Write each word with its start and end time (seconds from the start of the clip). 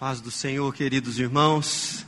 Paz 0.00 0.18
do 0.18 0.30
Senhor, 0.30 0.74
queridos 0.74 1.18
irmãos. 1.18 2.06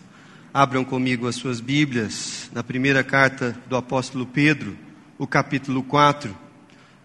Abram 0.54 0.82
comigo 0.82 1.28
as 1.28 1.34
suas 1.34 1.60
Bíblias 1.60 2.48
na 2.50 2.64
primeira 2.64 3.04
carta 3.04 3.54
do 3.66 3.76
apóstolo 3.76 4.24
Pedro, 4.24 4.78
o 5.18 5.26
capítulo 5.26 5.82
4. 5.82 6.34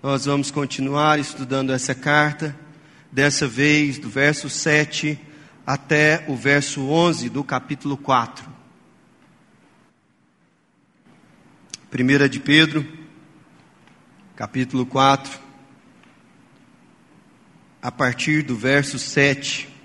Nós 0.01 0.23
vamos 0.23 0.49
continuar 0.49 1.19
estudando 1.19 1.73
essa 1.73 1.93
carta, 1.93 2.57
dessa 3.11 3.45
vez 3.45 3.99
do 3.99 4.07
verso 4.07 4.49
7 4.49 5.19
até 5.65 6.23
o 6.25 6.37
verso 6.37 6.87
11 6.87 7.27
do 7.27 7.43
capítulo 7.43 7.97
4. 7.97 8.49
Primeira 11.91 12.29
de 12.29 12.39
Pedro, 12.39 12.87
capítulo 14.37 14.85
4, 14.85 15.37
a 17.81 17.91
partir 17.91 18.41
do 18.41 18.55
verso 18.55 18.97
7. 18.97 19.75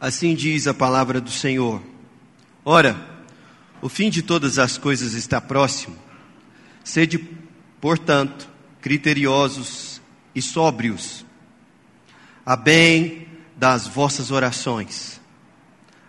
Assim 0.00 0.34
diz 0.34 0.66
a 0.66 0.74
palavra 0.74 1.20
do 1.20 1.30
Senhor: 1.30 1.82
Ora, 2.64 2.96
o 3.82 3.88
fim 3.88 4.10
de 4.10 4.22
todas 4.22 4.58
as 4.58 4.78
coisas 4.78 5.14
está 5.14 5.40
próximo. 5.40 5.96
Sede, 6.84 7.18
portanto, 7.80 8.48
criteriosos 8.80 10.00
e 10.34 10.40
sóbrios, 10.40 11.24
a 12.46 12.56
bem 12.56 13.26
das 13.56 13.86
vossas 13.88 14.30
orações. 14.30 15.20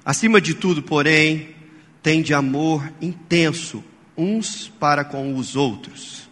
Acima 0.06 0.40
de 0.40 0.54
tudo, 0.54 0.82
porém, 0.82 1.56
tende 2.02 2.34
amor 2.34 2.92
intenso 3.02 3.84
uns 4.16 4.68
para 4.68 5.04
com 5.04 5.36
os 5.36 5.56
outros. 5.56 6.30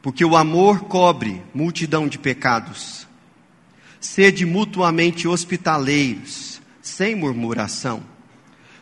Porque 0.00 0.24
o 0.24 0.36
amor 0.36 0.84
cobre 0.84 1.42
multidão 1.54 2.06
de 2.06 2.18
pecados. 2.18 3.03
Sede 4.04 4.44
mutuamente 4.44 5.26
hospitaleiros, 5.26 6.60
sem 6.82 7.14
murmuração. 7.16 8.02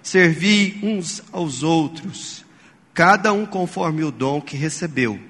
Servi 0.02 0.80
uns 0.82 1.22
aos 1.30 1.62
outros, 1.62 2.44
cada 2.92 3.32
um 3.32 3.46
conforme 3.46 4.02
o 4.02 4.10
dom 4.10 4.40
que 4.40 4.56
recebeu, 4.56 5.20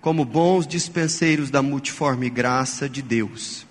como 0.00 0.24
bons 0.24 0.66
dispenseiros 0.66 1.50
da 1.50 1.62
multiforme 1.62 2.28
graça 2.28 2.88
de 2.88 3.00
Deus. 3.00 3.64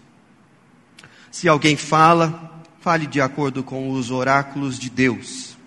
Se 1.30 1.50
alguém 1.50 1.76
fala, 1.76 2.64
fale 2.80 3.06
de 3.06 3.20
acordo 3.20 3.62
com 3.62 3.90
os 3.90 4.12
oráculos 4.12 4.80
de 4.80 4.90
Deus. 4.90 5.58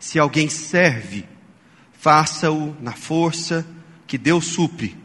Se 0.00 0.18
alguém 0.18 0.48
serve, 0.48 1.24
faça-o 1.92 2.76
na 2.80 2.92
força 2.92 3.64
que 4.04 4.18
Deus 4.18 4.46
supre, 4.46 4.96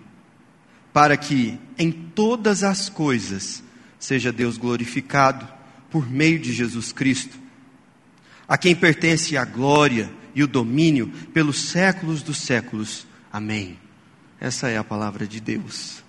para 0.91 1.15
que 1.15 1.59
em 1.77 1.91
todas 1.91 2.63
as 2.63 2.89
coisas 2.89 3.63
seja 4.01 4.31
Deus 4.31 4.57
glorificado 4.57 5.47
por 5.89 6.09
meio 6.09 6.39
de 6.39 6.51
Jesus 6.51 6.91
Cristo, 6.91 7.37
a 8.47 8.57
quem 8.57 8.75
pertence 8.75 9.37
a 9.37 9.45
glória 9.45 10.11
e 10.33 10.43
o 10.43 10.47
domínio 10.47 11.07
pelos 11.33 11.69
séculos 11.69 12.23
dos 12.23 12.39
séculos. 12.39 13.05
Amém. 13.31 13.77
Essa 14.39 14.69
é 14.69 14.77
a 14.77 14.83
palavra 14.83 15.27
de 15.27 15.39
Deus. 15.39 16.03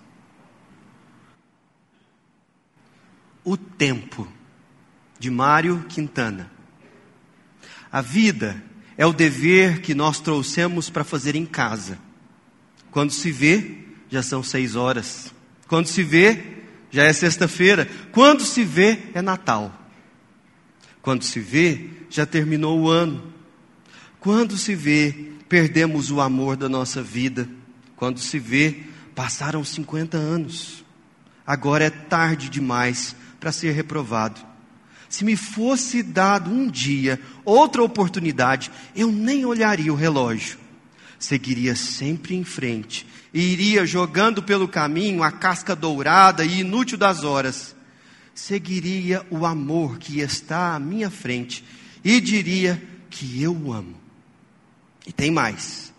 O 3.45 3.57
tempo, 3.57 4.27
de 5.19 5.31
Mário 5.31 5.85
Quintana. 5.89 6.51
A 7.91 8.01
vida 8.01 8.63
é 8.97 9.05
o 9.05 9.13
dever 9.13 9.83
que 9.83 9.95
nós 9.95 10.19
trouxemos 10.19 10.89
para 10.89 11.05
fazer 11.05 11.37
em 11.37 11.45
casa. 11.45 11.98
Quando 12.91 13.11
se 13.11 13.31
vê, 13.31 13.77
já 14.11 14.23
são 14.23 14.43
seis 14.43 14.77
horas. 14.77 15.33
Quando 15.69 15.87
se 15.87 16.03
vê, 16.03 16.62
já 16.93 17.05
é 17.05 17.12
sexta-feira. 17.12 17.89
Quando 18.12 18.45
se 18.45 18.62
vê, 18.62 18.98
é 19.15 19.23
Natal. 19.23 19.75
Quando 21.01 21.25
se 21.25 21.41
vê, 21.41 21.87
já 22.09 22.27
terminou 22.27 22.79
o 22.79 22.89
ano. 22.89 23.33
Quando 24.21 24.57
se 24.57 24.75
vê, 24.75 25.31
perdemos 25.48 26.11
o 26.13 26.20
amor 26.20 26.55
da 26.55 26.69
nossa 26.69 27.03
vida. 27.03 27.48
Quando 27.97 28.20
se 28.20 28.39
vê, 28.39 28.83
passaram 29.14 29.64
50 29.64 30.19
anos. 30.19 30.85
Agora 31.47 31.85
é 31.85 31.91
tarde 31.91 32.51
demais 32.51 33.17
para 33.41 33.51
ser 33.51 33.73
reprovado. 33.73 34.41
Se 35.09 35.24
me 35.24 35.36
fosse 35.36 36.03
dado 36.03 36.51
um 36.51 36.70
dia, 36.70 37.19
outra 37.45 37.83
oportunidade, 37.83 38.70
eu 38.95 39.11
nem 39.11 39.45
olharia 39.45 39.92
o 39.92 39.97
relógio. 39.97 40.59
Seguiria 41.19 41.74
sempre 41.74 42.35
em 42.35 42.45
frente 42.45 43.07
e 43.33 43.41
iria 43.41 43.87
jogando 43.87 44.43
pelo 44.43 44.69
caminho 44.69 45.23
a 45.23 45.33
casca 45.33 45.75
dourada 45.75 46.45
e 46.45 46.61
inútil 46.61 46.98
das 46.98 47.25
horas. 47.25 47.75
Seguiria 48.35 49.27
o 49.31 49.47
amor 49.47 49.98
que 49.98 50.20
está 50.20 50.75
à 50.75 50.81
minha 50.81 51.11
frente 51.11 51.65
e 52.05 52.21
diria 52.21 52.83
que 53.11 53.42
eu 53.42 53.55
o 53.55 53.73
amo. 53.73 53.95
E 55.07 55.13
tem 55.13 55.31
mais. 55.31 55.92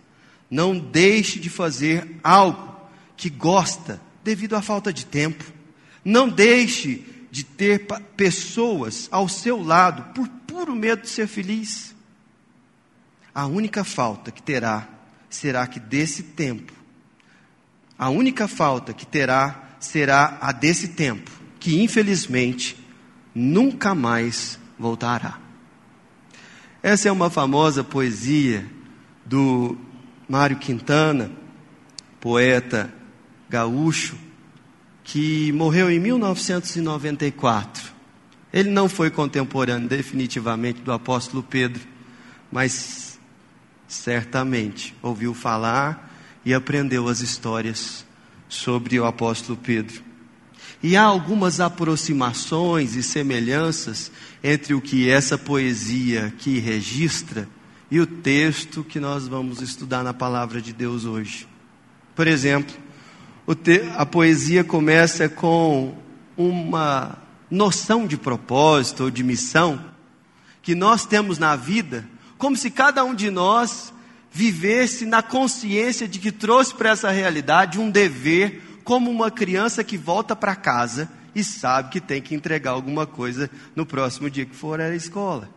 Não 0.50 0.78
deixe 0.78 1.40
de 1.40 1.50
fazer 1.50 2.20
algo 2.24 2.74
que 3.18 3.30
gosta 3.30 4.02
devido 4.24 4.56
à 4.56 4.62
falta 4.62 4.94
de 4.94 5.06
tempo. 5.06 5.44
Não 6.04 6.30
deixe 6.30 7.04
de 7.32 7.44
ter 7.44 7.88
pessoas 8.16 9.08
ao 9.12 9.28
seu 9.28 9.62
lado 9.62 10.14
por 10.14 10.28
puro 10.28 10.76
medo 10.76 11.02
de 11.02 11.10
ser 11.10 11.28
feliz. 11.28 11.96
A 13.34 13.48
única 13.48 13.84
falta 13.84 14.32
que 14.32 14.42
terá 14.42 14.88
será 15.30 15.66
que 15.66 15.80
desse 15.80 16.22
tempo, 16.22 16.72
a 18.04 18.10
única 18.10 18.50
falta 18.50 18.92
que 18.94 19.06
terá 19.06 19.78
será 19.80 20.38
a 20.42 20.52
desse 20.52 20.90
tempo, 20.90 21.32
que 21.58 21.82
infelizmente 21.82 22.76
nunca 23.34 23.96
mais 23.96 24.60
voltará. 24.78 25.40
Essa 26.82 27.08
é 27.08 27.12
uma 27.14 27.30
famosa 27.30 27.82
poesia 27.82 28.70
do 29.26 29.78
Mário 30.28 30.58
Quintana, 30.58 31.32
poeta 32.20 32.94
gaúcho, 33.50 34.18
que 35.02 35.54
morreu 35.54 35.90
em 35.90 35.98
1994. 35.98 37.94
Ele 38.52 38.70
não 38.70 38.90
foi 38.90 39.10
contemporâneo 39.10 39.88
definitivamente 39.88 40.82
do 40.82 40.92
apóstolo 40.92 41.42
Pedro, 41.42 41.88
mas 42.52 43.18
certamente 43.88 44.94
ouviu 45.02 45.34
falar 45.34 46.13
e 46.46 46.54
aprendeu 46.54 47.08
as 47.08 47.22
histórias 47.22 48.06
sobre 48.50 49.00
o 49.00 49.06
apóstolo 49.06 49.58
Pedro. 49.58 50.04
E 50.82 50.98
há 50.98 51.04
algumas 51.04 51.60
aproximações 51.60 52.96
e 52.96 53.04
semelhanças 53.04 54.12
entre 54.44 54.74
o 54.74 54.82
que 54.82 55.10
essa 55.10 55.38
poesia 55.38 56.26
aqui 56.26 56.60
registra 56.60 57.48
e 57.90 58.00
o 58.00 58.08
texto 58.08 58.84
que 58.84 59.00
nós 59.00 59.28
vamos 59.28 59.62
estudar 59.62 60.04
na 60.04 60.14
palavra 60.14 60.62
de 60.62 60.74
Deus 60.74 61.06
hoje. 61.06 61.48
Por 62.16 62.28
exemplo, 62.28 62.76
a 63.96 64.06
poesia 64.06 64.64
começa 64.64 65.30
com 65.30 65.98
uma 66.36 67.18
noção 67.50 68.06
de 68.08 68.18
propósito 68.18 69.06
ou 69.06 69.12
de 69.12 69.24
missão 69.24 69.94
que 70.62 70.76
nós 70.76 71.06
temos 71.06 71.38
na 71.38 71.56
vida, 71.56 72.08
como 72.38 72.58
se 72.58 72.72
cada 72.72 73.04
um 73.04 73.14
de 73.14 73.30
nós 73.30 73.94
vivesse 74.34 75.06
na 75.06 75.22
consciência 75.22 76.08
de 76.08 76.18
que 76.18 76.32
trouxe 76.32 76.74
para 76.74 76.90
essa 76.90 77.12
realidade 77.12 77.80
um 77.80 77.92
dever, 77.92 78.62
como 78.84 79.12
uma 79.12 79.30
criança 79.30 79.84
que 79.84 79.96
volta 79.96 80.36
para 80.36 80.56
casa 80.56 81.08
e 81.36 81.44
sabe 81.44 81.92
que 81.92 82.02
tem 82.02 82.20
que 82.22 82.34
entregar 82.34 82.72
alguma 82.72 83.06
coisa 83.06 83.50
no 83.76 83.86
próximo 83.86 84.30
dia 84.30 84.46
que 84.46 84.56
for 84.56 84.82
à 84.82 84.94
escola. 84.96 85.50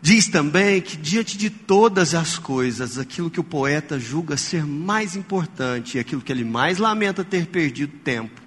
Diz 0.00 0.26
também 0.26 0.80
que 0.80 0.96
diante 0.96 1.38
de 1.38 1.48
todas 1.48 2.12
as 2.12 2.36
coisas, 2.36 2.98
aquilo 2.98 3.30
que 3.30 3.38
o 3.38 3.44
poeta 3.44 4.00
julga 4.00 4.36
ser 4.36 4.66
mais 4.66 5.14
importante 5.14 5.96
e 5.96 6.00
aquilo 6.00 6.20
que 6.20 6.32
ele 6.32 6.44
mais 6.44 6.78
lamenta 6.78 7.22
ter 7.22 7.46
perdido 7.46 7.96
tempo, 7.98 8.42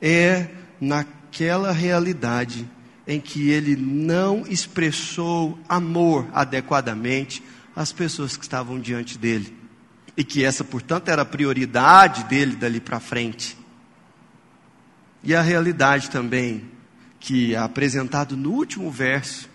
é 0.00 0.48
naquela 0.78 1.72
realidade 1.72 2.68
em 3.06 3.18
que 3.18 3.48
ele 3.48 3.74
não 3.74 4.44
expressou 4.46 5.58
amor 5.66 6.26
adequadamente 6.34 7.42
às 7.78 7.92
pessoas 7.92 8.36
que 8.36 8.42
estavam 8.42 8.80
diante 8.80 9.16
dele. 9.16 9.56
E 10.16 10.24
que 10.24 10.44
essa, 10.44 10.64
portanto, 10.64 11.10
era 11.10 11.22
a 11.22 11.24
prioridade 11.24 12.24
dele 12.24 12.56
dali 12.56 12.80
para 12.80 12.98
frente. 12.98 13.56
E 15.22 15.32
a 15.32 15.40
realidade 15.40 16.10
também, 16.10 16.68
que 17.20 17.54
é 17.54 17.58
apresentado 17.58 18.36
no 18.36 18.50
último 18.50 18.90
verso, 18.90 19.48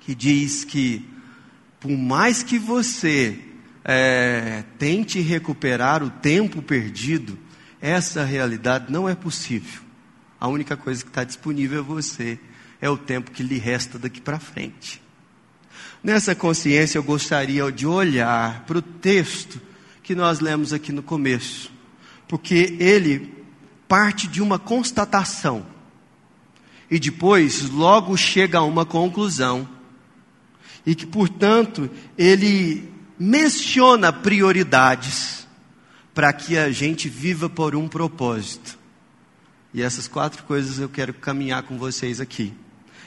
que 0.00 0.16
diz 0.16 0.64
que, 0.64 1.08
por 1.78 1.92
mais 1.92 2.42
que 2.42 2.58
você 2.58 3.38
é, 3.84 4.64
tente 4.76 5.20
recuperar 5.20 6.02
o 6.02 6.10
tempo 6.10 6.60
perdido, 6.60 7.38
essa 7.80 8.24
realidade 8.24 8.90
não 8.90 9.08
é 9.08 9.14
possível. 9.14 9.80
A 10.40 10.48
única 10.48 10.76
coisa 10.76 11.04
que 11.04 11.10
está 11.10 11.22
disponível 11.22 11.78
a 11.78 11.84
você 11.84 12.36
é 12.80 12.90
o 12.90 12.98
tempo 12.98 13.30
que 13.30 13.44
lhe 13.44 13.58
resta 13.58 13.96
daqui 13.96 14.20
para 14.20 14.40
frente. 14.40 15.00
Nessa 16.02 16.34
consciência, 16.34 16.98
eu 16.98 17.02
gostaria 17.02 17.70
de 17.72 17.86
olhar 17.86 18.64
para 18.64 18.78
o 18.78 18.82
texto 18.82 19.60
que 20.02 20.14
nós 20.14 20.40
lemos 20.40 20.72
aqui 20.72 20.92
no 20.92 21.02
começo, 21.02 21.70
porque 22.26 22.76
ele 22.78 23.34
parte 23.88 24.28
de 24.28 24.42
uma 24.42 24.58
constatação. 24.58 25.66
e 26.90 26.98
depois 26.98 27.68
logo 27.68 28.16
chega 28.16 28.58
a 28.58 28.62
uma 28.62 28.86
conclusão. 28.86 29.68
E 30.86 30.94
que, 30.94 31.04
portanto, 31.04 31.90
ele 32.16 32.90
menciona 33.18 34.10
prioridades 34.10 35.46
para 36.14 36.32
que 36.32 36.56
a 36.56 36.70
gente 36.70 37.08
viva 37.08 37.48
por 37.48 37.76
um 37.76 37.86
propósito. 37.86 38.78
E 39.74 39.82
essas 39.82 40.08
quatro 40.08 40.44
coisas 40.44 40.78
eu 40.78 40.88
quero 40.88 41.12
caminhar 41.12 41.62
com 41.64 41.76
vocês 41.76 42.20
aqui. 42.20 42.54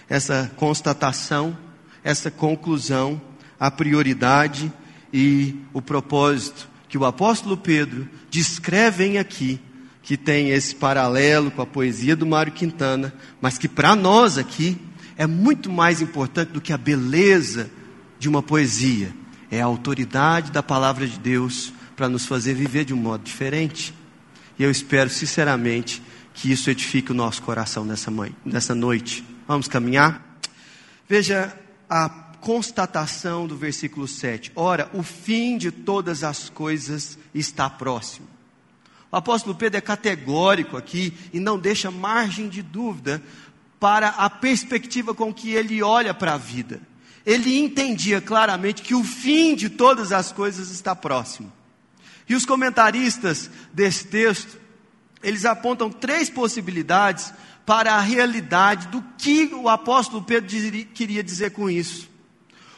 Essa 0.08 0.52
constatação, 0.56 1.58
essa 2.04 2.32
conclusão, 2.32 3.22
a 3.60 3.70
prioridade 3.70 4.72
e 5.14 5.56
o 5.74 5.82
propósito 5.82 6.70
que 6.88 6.98
o 6.98 7.06
apóstolo 7.06 7.56
Pedro 7.56 8.08
descrevem 8.30 9.18
aqui 9.18 9.60
que 10.04 10.18
tem 10.18 10.50
esse 10.50 10.76
paralelo 10.76 11.52
com 11.52 11.62
a 11.62 11.66
poesia 11.66 12.16
do 12.16 12.26
Mário 12.26 12.52
Quintana, 12.52 13.14
mas 13.40 13.58
que 13.58 13.68
para 13.68 13.96
nós 13.96 14.38
aqui 14.38 14.78
é 15.16 15.28
muito 15.28 15.70
mais 15.70 16.02
importante 16.02 16.50
do 16.50 16.62
que 16.62 16.74
a 16.74 16.78
beleza 16.78 17.70
de 18.20 18.28
uma 18.28 18.42
poesia. 18.42 19.14
É 19.50 19.62
a 19.62 19.66
autoridade 19.66 20.52
da 20.52 20.64
palavra 20.64 21.06
de 21.06 21.20
Deus 21.20 21.72
para 21.96 22.10
nos 22.10 22.26
fazer 22.26 22.54
viver 22.54 22.86
de 22.86 22.94
um 22.94 22.98
modo 22.98 23.24
diferente. 23.24 23.94
E 24.58 24.64
eu 24.64 24.72
espero 24.72 25.10
sinceramente 25.10 26.02
que 26.34 26.52
isso 26.52 26.70
edifique 26.70 27.12
o 27.12 27.16
nosso 27.16 27.42
coração 27.42 27.86
nessa, 27.86 28.10
mãe, 28.10 28.36
nessa 28.44 28.74
noite. 28.74 29.24
Vamos 29.48 29.68
caminhar? 29.68 30.40
Veja 31.08 31.56
a 31.94 32.08
constatação 32.40 33.46
do 33.46 33.58
versículo 33.58 34.08
7. 34.08 34.54
Ora, 34.56 34.90
o 34.94 35.04
fim 35.04 35.58
de 35.58 35.72
todas 35.72 36.24
as 36.24 36.48
coisas 36.48 37.20
está 37.36 37.70
próximo. 37.70 38.30
O 39.12 39.18
apóstolo 39.18 39.54
Pedro 39.54 39.78
é 39.78 39.82
categórico 39.82 40.78
aqui 40.78 41.14
e 41.34 41.40
não 41.40 41.60
deixa 41.60 41.92
margem 41.92 42.48
de 42.48 42.62
dúvida 42.62 43.22
para 43.78 44.08
a 44.08 44.30
perspectiva 44.30 45.14
com 45.14 45.34
que 45.34 45.52
ele 45.52 45.84
olha 45.84 46.14
para 46.14 46.36
a 46.36 46.38
vida. 46.38 46.80
Ele 47.26 47.60
entendia 47.60 48.22
claramente 48.22 48.84
que 48.84 48.96
o 48.96 49.04
fim 49.04 49.54
de 49.54 49.70
todas 49.70 50.14
as 50.14 50.32
coisas 50.32 50.72
está 50.72 50.96
próximo. 50.96 51.52
E 52.30 52.34
os 52.34 52.46
comentaristas 52.46 53.52
desse 53.74 54.08
texto, 54.08 54.58
eles 55.22 55.44
apontam 55.44 55.92
três 55.92 56.30
possibilidades 56.30 57.34
para 57.66 57.94
a 57.94 58.00
realidade 58.00 58.88
do 58.88 59.04
que 59.18 59.54
o 59.54 59.70
apóstolo 59.70 60.24
Pedro 60.24 60.50
queria 60.94 61.24
dizer 61.24 61.52
com 61.52 61.70
isso. 61.70 62.10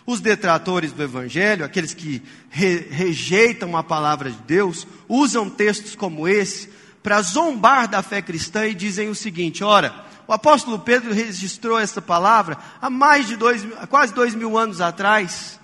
Os 0.05 0.19
detratores 0.19 0.91
do 0.91 1.01
Evangelho, 1.01 1.63
aqueles 1.63 1.93
que 1.93 2.21
re 2.49 2.87
rejeitam 2.89 3.77
a 3.77 3.83
palavra 3.83 4.29
de 4.29 4.37
Deus, 4.39 4.85
usam 5.07 5.49
textos 5.49 5.95
como 5.95 6.27
esse 6.27 6.69
para 7.01 7.21
zombar 7.21 7.87
da 7.87 8.01
fé 8.01 8.21
cristã 8.21 8.67
e 8.67 8.73
dizem 8.73 9.09
o 9.09 9.15
seguinte: 9.15 9.63
ora, 9.63 10.05
o 10.27 10.33
apóstolo 10.33 10.79
Pedro 10.79 11.13
registrou 11.13 11.79
essa 11.79 12.01
palavra 12.01 12.57
há 12.81 12.89
mais 12.89 13.27
de 13.27 13.35
dois, 13.37 13.65
quase 13.89 14.13
dois 14.13 14.35
mil 14.35 14.57
anos 14.57 14.81
atrás. 14.81 15.59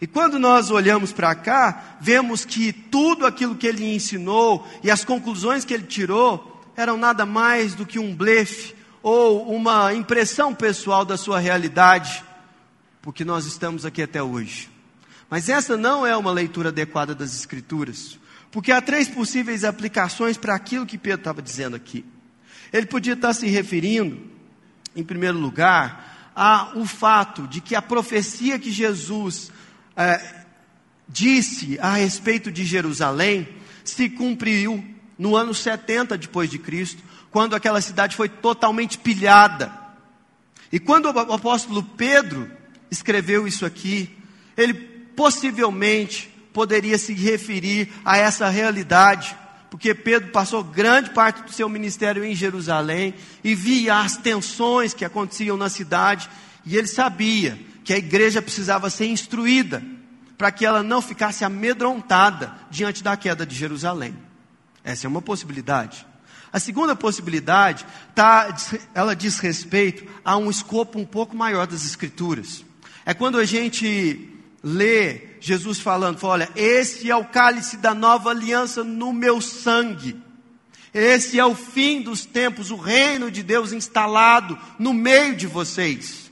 E 0.00 0.06
quando 0.06 0.38
nós 0.38 0.70
olhamos 0.70 1.12
para 1.12 1.34
cá, 1.34 1.96
vemos 2.00 2.44
que 2.44 2.72
tudo 2.72 3.24
aquilo 3.24 3.54
que 3.54 3.66
ele 3.66 3.94
ensinou 3.94 4.66
e 4.82 4.90
as 4.90 5.04
conclusões 5.04 5.64
que 5.64 5.72
ele 5.72 5.86
tirou 5.86 6.55
eram 6.76 6.96
nada 6.96 7.24
mais 7.24 7.74
do 7.74 7.86
que 7.86 7.98
um 7.98 8.14
blefe 8.14 8.74
ou 9.02 9.50
uma 9.54 9.94
impressão 9.94 10.54
pessoal 10.54 11.04
da 11.04 11.16
sua 11.16 11.38
realidade 11.38 12.24
porque 13.06 13.24
nós 13.24 13.46
estamos 13.46 13.86
aqui 13.86 14.02
até 14.02 14.20
hoje. 14.20 14.68
Mas 15.30 15.48
essa 15.48 15.76
não 15.76 16.04
é 16.04 16.16
uma 16.16 16.32
leitura 16.32 16.70
adequada 16.70 17.14
das 17.14 17.36
Escrituras, 17.36 18.18
porque 18.50 18.72
há 18.72 18.82
três 18.82 19.06
possíveis 19.06 19.62
aplicações 19.62 20.36
para 20.36 20.56
aquilo 20.56 20.84
que 20.84 20.98
Pedro 20.98 21.20
estava 21.20 21.40
dizendo 21.40 21.76
aqui. 21.76 22.04
Ele 22.72 22.84
podia 22.84 23.12
estar 23.12 23.32
se 23.32 23.46
referindo, 23.46 24.20
em 24.96 25.04
primeiro 25.04 25.38
lugar, 25.38 26.32
ao 26.34 26.84
fato 26.84 27.46
de 27.46 27.60
que 27.60 27.76
a 27.76 27.80
profecia 27.80 28.58
que 28.58 28.72
Jesus 28.72 29.52
é, 29.96 30.44
disse 31.08 31.78
a 31.80 31.94
respeito 31.94 32.50
de 32.50 32.64
Jerusalém 32.64 33.48
se 33.84 34.08
cumpriu 34.08 34.84
no 35.18 35.36
ano 35.36 35.54
70 35.54 36.18
depois 36.18 36.50
de 36.50 36.58
Cristo, 36.58 37.02
quando 37.30 37.54
aquela 37.54 37.80
cidade 37.80 38.16
foi 38.16 38.28
totalmente 38.28 38.98
pilhada. 38.98 39.72
E 40.70 40.78
quando 40.78 41.06
o 41.06 41.32
apóstolo 41.32 41.82
Pedro 41.82 42.50
escreveu 42.90 43.46
isso 43.46 43.64
aqui, 43.64 44.16
ele 44.56 44.74
possivelmente 44.74 46.28
poderia 46.52 46.98
se 46.98 47.12
referir 47.12 47.92
a 48.04 48.16
essa 48.16 48.48
realidade, 48.48 49.36
porque 49.70 49.94
Pedro 49.94 50.30
passou 50.30 50.64
grande 50.64 51.10
parte 51.10 51.42
do 51.42 51.52
seu 51.52 51.68
ministério 51.68 52.24
em 52.24 52.34
Jerusalém 52.34 53.14
e 53.44 53.54
via 53.54 54.00
as 54.00 54.16
tensões 54.16 54.94
que 54.94 55.04
aconteciam 55.04 55.56
na 55.56 55.68
cidade, 55.68 56.28
e 56.64 56.76
ele 56.76 56.86
sabia 56.86 57.58
que 57.84 57.92
a 57.92 57.98
igreja 57.98 58.42
precisava 58.42 58.90
ser 58.90 59.06
instruída 59.06 59.82
para 60.36 60.50
que 60.50 60.66
ela 60.66 60.82
não 60.82 61.00
ficasse 61.00 61.44
amedrontada 61.44 62.54
diante 62.70 63.02
da 63.02 63.16
queda 63.16 63.46
de 63.46 63.54
Jerusalém. 63.54 64.25
Essa 64.86 65.08
é 65.08 65.08
uma 65.08 65.20
possibilidade. 65.20 66.06
A 66.52 66.60
segunda 66.60 66.94
possibilidade, 66.94 67.84
tá, 68.14 68.56
ela 68.94 69.16
diz 69.16 69.40
respeito 69.40 70.06
a 70.24 70.36
um 70.36 70.48
escopo 70.48 70.96
um 70.96 71.04
pouco 71.04 71.36
maior 71.36 71.66
das 71.66 71.84
Escrituras. 71.84 72.64
É 73.04 73.12
quando 73.12 73.36
a 73.36 73.44
gente 73.44 74.30
lê 74.62 75.22
Jesus 75.40 75.80
falando, 75.80 76.18
fala, 76.18 76.34
olha, 76.34 76.50
esse 76.54 77.10
é 77.10 77.16
o 77.16 77.24
cálice 77.24 77.76
da 77.76 77.92
nova 77.92 78.30
aliança 78.30 78.84
no 78.84 79.12
meu 79.12 79.40
sangue. 79.40 80.16
Esse 80.94 81.38
é 81.38 81.44
o 81.44 81.56
fim 81.56 82.00
dos 82.00 82.24
tempos, 82.24 82.70
o 82.70 82.76
reino 82.76 83.28
de 83.28 83.42
Deus 83.42 83.72
instalado 83.72 84.56
no 84.78 84.94
meio 84.94 85.34
de 85.34 85.48
vocês. 85.48 86.30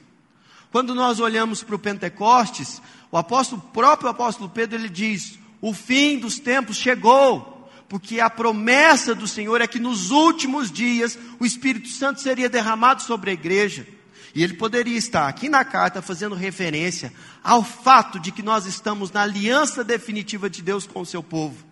Quando 0.70 0.94
nós 0.94 1.18
olhamos 1.18 1.64
para 1.64 1.74
o 1.74 1.78
Pentecostes, 1.78 2.80
o 3.10 3.18
apóstolo, 3.18 3.60
o 3.66 3.72
próprio 3.72 4.10
apóstolo 4.10 4.48
Pedro, 4.48 4.78
ele 4.78 4.88
diz: 4.88 5.38
o 5.60 5.74
fim 5.74 6.18
dos 6.18 6.38
tempos 6.38 6.76
chegou, 6.76 7.53
porque 7.88 8.20
a 8.20 8.30
promessa 8.30 9.14
do 9.14 9.28
Senhor 9.28 9.60
é 9.60 9.66
que 9.66 9.78
nos 9.78 10.10
últimos 10.10 10.70
dias 10.70 11.18
o 11.38 11.44
Espírito 11.44 11.88
Santo 11.88 12.20
seria 12.20 12.48
derramado 12.48 13.02
sobre 13.02 13.30
a 13.30 13.34
igreja. 13.34 13.86
E 14.34 14.42
ele 14.42 14.54
poderia 14.54 14.98
estar 14.98 15.28
aqui 15.28 15.48
na 15.48 15.64
carta 15.64 16.02
fazendo 16.02 16.34
referência 16.34 17.12
ao 17.42 17.62
fato 17.62 18.18
de 18.18 18.32
que 18.32 18.42
nós 18.42 18.66
estamos 18.66 19.12
na 19.12 19.22
aliança 19.22 19.84
definitiva 19.84 20.50
de 20.50 20.60
Deus 20.60 20.86
com 20.86 21.02
o 21.02 21.06
seu 21.06 21.22
povo. 21.22 21.64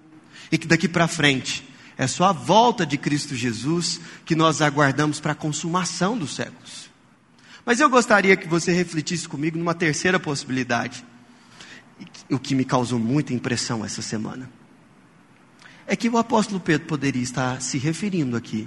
E 0.50 0.56
que 0.56 0.66
daqui 0.66 0.88
para 0.88 1.08
frente 1.08 1.68
é 1.98 2.06
só 2.06 2.26
a 2.26 2.32
volta 2.32 2.86
de 2.86 2.96
Cristo 2.96 3.34
Jesus 3.34 4.00
que 4.24 4.36
nós 4.36 4.62
aguardamos 4.62 5.18
para 5.18 5.32
a 5.32 5.36
consumação 5.36 6.16
dos 6.16 6.36
séculos. 6.36 6.88
Mas 7.64 7.80
eu 7.80 7.90
gostaria 7.90 8.36
que 8.36 8.46
você 8.46 8.72
refletisse 8.72 9.28
comigo 9.28 9.58
numa 9.58 9.74
terceira 9.74 10.20
possibilidade, 10.20 11.04
o 12.30 12.38
que 12.38 12.54
me 12.54 12.64
causou 12.64 12.98
muita 12.98 13.32
impressão 13.32 13.84
essa 13.84 14.02
semana. 14.02 14.48
É 15.92 15.96
que 15.96 16.08
o 16.08 16.16
apóstolo 16.16 16.58
Pedro 16.58 16.86
poderia 16.86 17.22
estar 17.22 17.60
se 17.60 17.76
referindo 17.76 18.34
aqui 18.34 18.66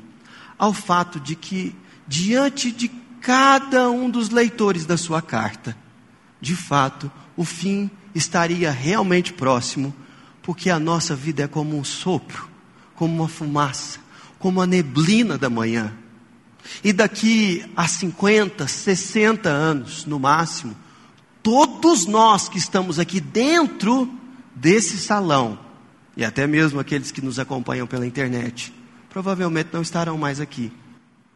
ao 0.59 0.71
fato 0.71 1.19
de 1.19 1.35
que, 1.35 1.75
diante 2.07 2.71
de 2.71 2.87
cada 3.19 3.89
um 3.89 4.11
dos 4.11 4.29
leitores 4.29 4.85
da 4.85 4.95
sua 4.95 5.23
carta, 5.23 5.75
de 6.39 6.55
fato, 6.55 7.11
o 7.35 7.43
fim 7.43 7.89
estaria 8.13 8.69
realmente 8.69 9.33
próximo, 9.33 9.91
porque 10.43 10.69
a 10.69 10.77
nossa 10.77 11.15
vida 11.15 11.41
é 11.41 11.47
como 11.47 11.75
um 11.75 11.83
sopro, 11.83 12.47
como 12.93 13.15
uma 13.15 13.27
fumaça, 13.27 13.97
como 14.37 14.61
a 14.61 14.67
neblina 14.67 15.35
da 15.35 15.49
manhã. 15.49 15.91
E 16.83 16.93
daqui 16.93 17.65
a 17.75 17.87
50, 17.87 18.67
60 18.67 19.49
anos, 19.49 20.05
no 20.05 20.19
máximo, 20.19 20.75
todos 21.41 22.05
nós 22.05 22.47
que 22.47 22.59
estamos 22.59 22.99
aqui 22.99 23.19
dentro 23.19 24.13
desse 24.55 24.99
salão, 24.99 25.64
e 26.15 26.23
até 26.23 26.47
mesmo 26.47 26.79
aqueles 26.79 27.11
que 27.11 27.21
nos 27.21 27.39
acompanham 27.39 27.85
pela 27.85 28.07
internet, 28.07 28.73
provavelmente 29.09 29.69
não 29.73 29.81
estarão 29.81 30.17
mais 30.17 30.39
aqui. 30.39 30.71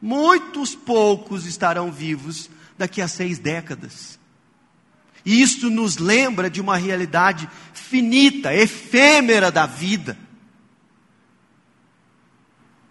Muitos 0.02 0.76
poucos 0.76 1.46
estarão 1.46 1.92
vivos 1.92 2.50
daqui 2.78 3.02
a 3.02 3.08
seis 3.08 3.38
décadas. 3.38 4.18
E 5.26 5.42
isso 5.42 5.70
nos 5.70 5.98
lembra 5.98 6.50
de 6.50 6.62
uma 6.62 6.78
realidade 6.78 7.50
finita, 7.74 8.54
efêmera 8.54 9.52
da 9.52 9.66
vida, 9.66 10.18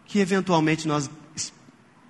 que 0.05 0.19
eventualmente 0.19 0.87
nós 0.87 1.11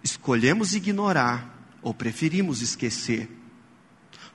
escolhemos 0.03 0.75
ignorar 0.75 1.79
ou 1.83 1.95
preferimos 1.95 2.63
esquecer. 2.63 3.31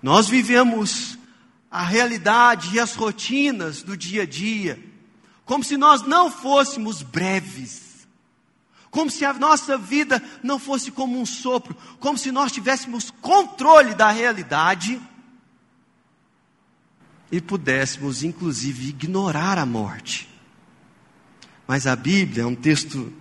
Nós 0.02 0.28
vivemos 0.28 1.18
a 1.70 1.84
realidade 1.84 2.76
e 2.76 2.80
as 2.80 2.96
rotinas 2.96 3.82
do 3.82 3.98
dia 3.98 4.24
a 4.24 4.26
dia, 4.26 4.80
como 5.46 5.64
se 5.64 5.78
nós 5.78 6.02
não 6.02 6.32
fôssemos 6.32 7.02
breves 7.02 7.84
como 8.94 9.10
se 9.10 9.26
a 9.26 9.34
nossa 9.34 9.76
vida 9.76 10.22
não 10.44 10.60
fosse 10.60 10.92
como 10.92 11.20
um 11.20 11.26
sopro, 11.26 11.76
como 12.00 12.16
se 12.16 12.32
nós 12.32 12.52
tivéssemos 12.52 13.10
controle 13.10 13.96
da 13.96 14.12
realidade 14.12 15.02
e 17.32 17.42
pudéssemos, 17.42 18.24
inclusive, 18.24 18.90
ignorar 18.90 19.58
a 19.58 19.66
morte. 19.66 20.30
Mas 21.68 21.88
a 21.88 21.96
Bíblia 21.96 22.44
é 22.44 22.46
um 22.46 22.54
texto 22.54 23.12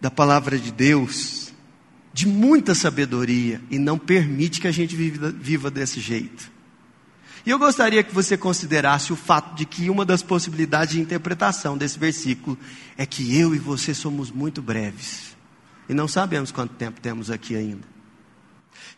da 0.00 0.12
palavra 0.12 0.56
de 0.56 0.70
Deus 0.70 1.52
de 2.12 2.28
muita 2.28 2.72
sabedoria 2.72 3.60
e 3.72 3.80
não 3.80 3.98
permite 3.98 4.60
que 4.60 4.68
a 4.68 4.72
gente 4.72 4.94
viva, 4.94 5.72
desse 5.72 5.98
jeito. 5.98 6.52
E 7.46 7.50
eu 7.50 7.58
gostaria 7.58 8.02
que 8.02 8.14
você 8.14 8.38
considerasse 8.38 9.12
o 9.12 9.16
fato 9.16 9.54
de 9.54 9.66
que 9.66 9.90
uma 9.90 10.04
das 10.04 10.22
possibilidades 10.22 10.94
de 10.94 11.00
interpretação 11.00 11.76
desse 11.76 11.98
versículo 11.98 12.58
é 12.96 13.04
que 13.04 13.38
eu 13.38 13.54
e 13.54 13.58
você 13.58 13.92
somos 13.92 14.30
muito 14.30 14.62
breves. 14.62 15.36
E 15.86 15.92
não 15.92 16.08
sabemos 16.08 16.50
quanto 16.50 16.74
tempo 16.74 17.00
temos 17.02 17.30
aqui 17.30 17.54
ainda. 17.54 17.86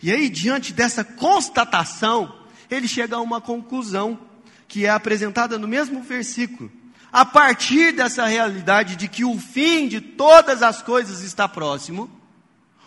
E 0.01 0.13
aí, 0.13 0.29
diante 0.29 0.73
dessa 0.73 1.03
constatação, 1.03 2.37
ele 2.71 2.87
chega 2.87 3.17
a 3.17 3.21
uma 3.21 3.41
conclusão 3.41 4.19
que 4.69 4.87
é 4.87 4.91
apresentada 4.91 5.59
no 5.59 5.67
mesmo 5.67 6.03
versículo. 6.03 6.71
A 7.13 7.25
partir 7.25 7.93
dessa 7.93 8.27
realidade 8.27 8.95
de 8.95 9.09
que 9.09 9.25
o 9.25 9.39
fim 9.39 9.89
de 9.89 10.01
todas 10.01 10.63
as 10.63 10.83
coisas 10.83 11.23
está 11.23 11.49
próximo, 11.49 12.11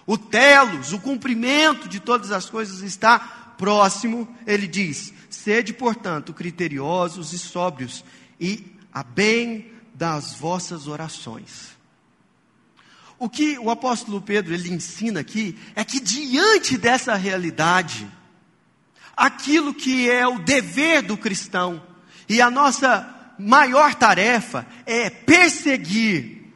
o 0.06 0.18
telos, 0.18 0.94
o 0.94 1.00
cumprimento 1.00 1.90
de 1.90 2.00
todas 2.00 2.32
as 2.32 2.50
coisas 2.50 2.82
está 2.82 3.20
próximo, 3.58 4.28
ele 4.46 4.68
diz: 4.68 5.14
Sede, 5.44 5.72
portanto, 5.72 6.34
criteriosos 6.34 7.32
e 7.32 7.40
sóbrios, 7.40 8.04
e 8.38 8.76
a 8.92 9.02
bem 9.02 9.72
das 9.94 10.34
vossas 10.34 10.86
orações. 10.86 11.78
O 13.18 13.30
que 13.30 13.58
o 13.58 13.70
apóstolo 13.70 14.22
Pedro 14.22 14.54
ele 14.54 14.70
ensina 14.70 15.22
aqui 15.22 15.58
é 15.76 15.86
que 15.86 16.02
diante 16.02 16.78
dessa 16.78 17.16
realidade, 17.16 18.06
aquilo 19.16 19.74
que 19.74 20.10
é 20.10 20.28
o 20.28 20.40
dever 20.40 21.04
do 21.04 21.16
cristão 21.16 21.82
e 22.28 22.42
a 22.42 22.52
nossa 22.52 23.34
maior 23.40 23.96
tarefa 23.96 24.68
é 24.86 25.10
perseguir 25.10 26.54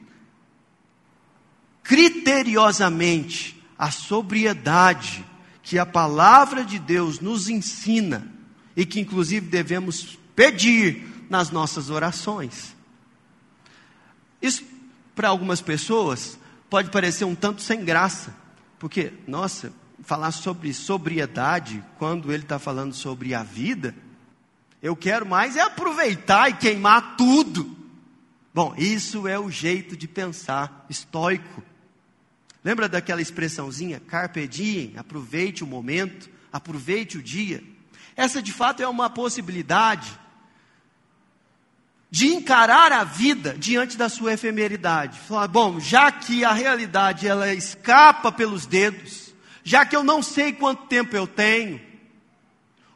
criteriosamente 1.81 3.63
a 3.77 3.89
sobriedade 3.91 5.25
que 5.61 5.79
a 5.79 5.85
palavra 5.85 6.65
de 6.65 6.79
Deus 6.79 7.21
nos 7.21 7.47
ensina 7.47 8.32
e 8.75 8.85
que 8.85 8.99
inclusive 8.99 9.47
devemos 9.47 10.17
pedir 10.35 11.25
nas 11.29 11.49
nossas 11.51 11.89
orações. 11.89 12.75
Isso 14.41 14.63
para 15.15 15.29
algumas 15.29 15.61
pessoas 15.61 16.37
pode 16.69 16.89
parecer 16.89 17.25
um 17.25 17.35
tanto 17.35 17.61
sem 17.61 17.83
graça, 17.83 18.35
porque, 18.79 19.13
nossa, 19.27 19.71
falar 20.03 20.31
sobre 20.31 20.73
sobriedade 20.73 21.83
quando 21.97 22.31
ele 22.31 22.43
está 22.43 22.59
falando 22.59 22.93
sobre 22.93 23.33
a 23.33 23.43
vida, 23.43 23.95
eu 24.81 24.95
quero 24.95 25.25
mais 25.25 25.55
é 25.55 25.61
aproveitar 25.61 26.49
e 26.49 26.53
queimar 26.53 27.15
tudo. 27.15 27.77
Bom, 28.53 28.75
isso 28.77 29.27
é 29.27 29.39
o 29.39 29.49
jeito 29.49 29.95
de 29.95 30.07
pensar 30.07 30.85
estoico. 30.89 31.63
Lembra 32.63 32.89
daquela 32.89 33.21
expressãozinha, 33.21 33.99
carpe 33.99 34.47
diem, 34.47 34.93
aproveite 34.97 35.63
o 35.63 35.67
momento, 35.67 36.29
aproveite 36.51 37.17
o 37.17 37.23
dia. 37.23 37.63
Essa 38.15 38.41
de 38.41 38.51
fato 38.51 38.81
é 38.81 38.87
uma 38.87 39.09
possibilidade 39.09 40.19
de 42.13 42.27
encarar 42.27 42.91
a 42.91 43.03
vida 43.03 43.55
diante 43.57 43.97
da 43.97 44.07
sua 44.07 44.33
efemeridade. 44.33 45.17
Falar, 45.19 45.47
bom, 45.47 45.79
já 45.79 46.11
que 46.11 46.45
a 46.45 46.51
realidade 46.51 47.27
ela 47.27 47.51
escapa 47.51 48.31
pelos 48.31 48.67
dedos, 48.67 49.33
já 49.63 49.83
que 49.83 49.95
eu 49.95 50.03
não 50.03 50.21
sei 50.21 50.53
quanto 50.53 50.85
tempo 50.85 51.15
eu 51.15 51.25
tenho, 51.25 51.81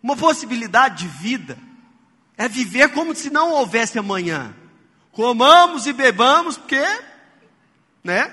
uma 0.03 0.15
possibilidade 0.15 1.03
de 1.03 1.07
vida 1.07 1.57
é 2.37 2.47
viver 2.47 2.89
como 2.89 3.15
se 3.15 3.31
não 3.31 3.51
houvesse 3.51 3.97
amanhã. 3.97 4.55
Comamos 5.11 5.87
e 5.87 5.93
bebamos, 5.93 6.55
porque, 6.55 6.85
né? 8.03 8.31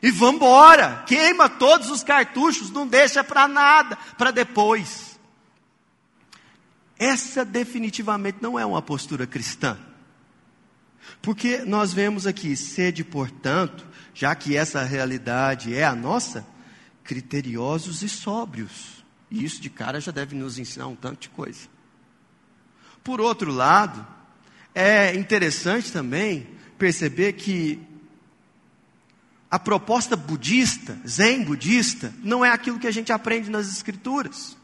E 0.00 0.12
vamos 0.12 0.36
embora. 0.36 1.02
Queima 1.08 1.48
todos 1.48 1.90
os 1.90 2.04
cartuchos, 2.04 2.70
não 2.70 2.86
deixa 2.86 3.24
para 3.24 3.48
nada, 3.48 3.98
para 4.16 4.30
depois. 4.30 5.09
Essa 7.00 7.46
definitivamente 7.46 8.42
não 8.42 8.58
é 8.58 8.66
uma 8.66 8.82
postura 8.82 9.26
cristã. 9.26 9.78
Porque 11.22 11.64
nós 11.64 11.94
vemos 11.94 12.26
aqui, 12.26 12.54
sede, 12.54 13.02
portanto, 13.02 13.86
já 14.12 14.34
que 14.34 14.54
essa 14.54 14.84
realidade 14.84 15.74
é 15.74 15.82
a 15.82 15.94
nossa, 15.94 16.46
criteriosos 17.02 18.02
e 18.02 18.08
sóbrios. 18.08 19.02
E 19.30 19.42
isso 19.42 19.62
de 19.62 19.70
cara 19.70 19.98
já 19.98 20.12
deve 20.12 20.36
nos 20.36 20.58
ensinar 20.58 20.88
um 20.88 20.94
tanto 20.94 21.22
de 21.22 21.28
coisa. 21.30 21.60
Por 23.02 23.18
outro 23.18 23.50
lado, 23.50 24.06
é 24.74 25.14
interessante 25.14 25.90
também 25.90 26.48
perceber 26.76 27.32
que 27.32 27.80
a 29.50 29.58
proposta 29.58 30.16
budista, 30.16 31.00
zen 31.08 31.44
budista, 31.44 32.12
não 32.22 32.44
é 32.44 32.50
aquilo 32.50 32.78
que 32.78 32.86
a 32.86 32.92
gente 32.92 33.10
aprende 33.10 33.48
nas 33.48 33.72
escrituras. 33.72 34.59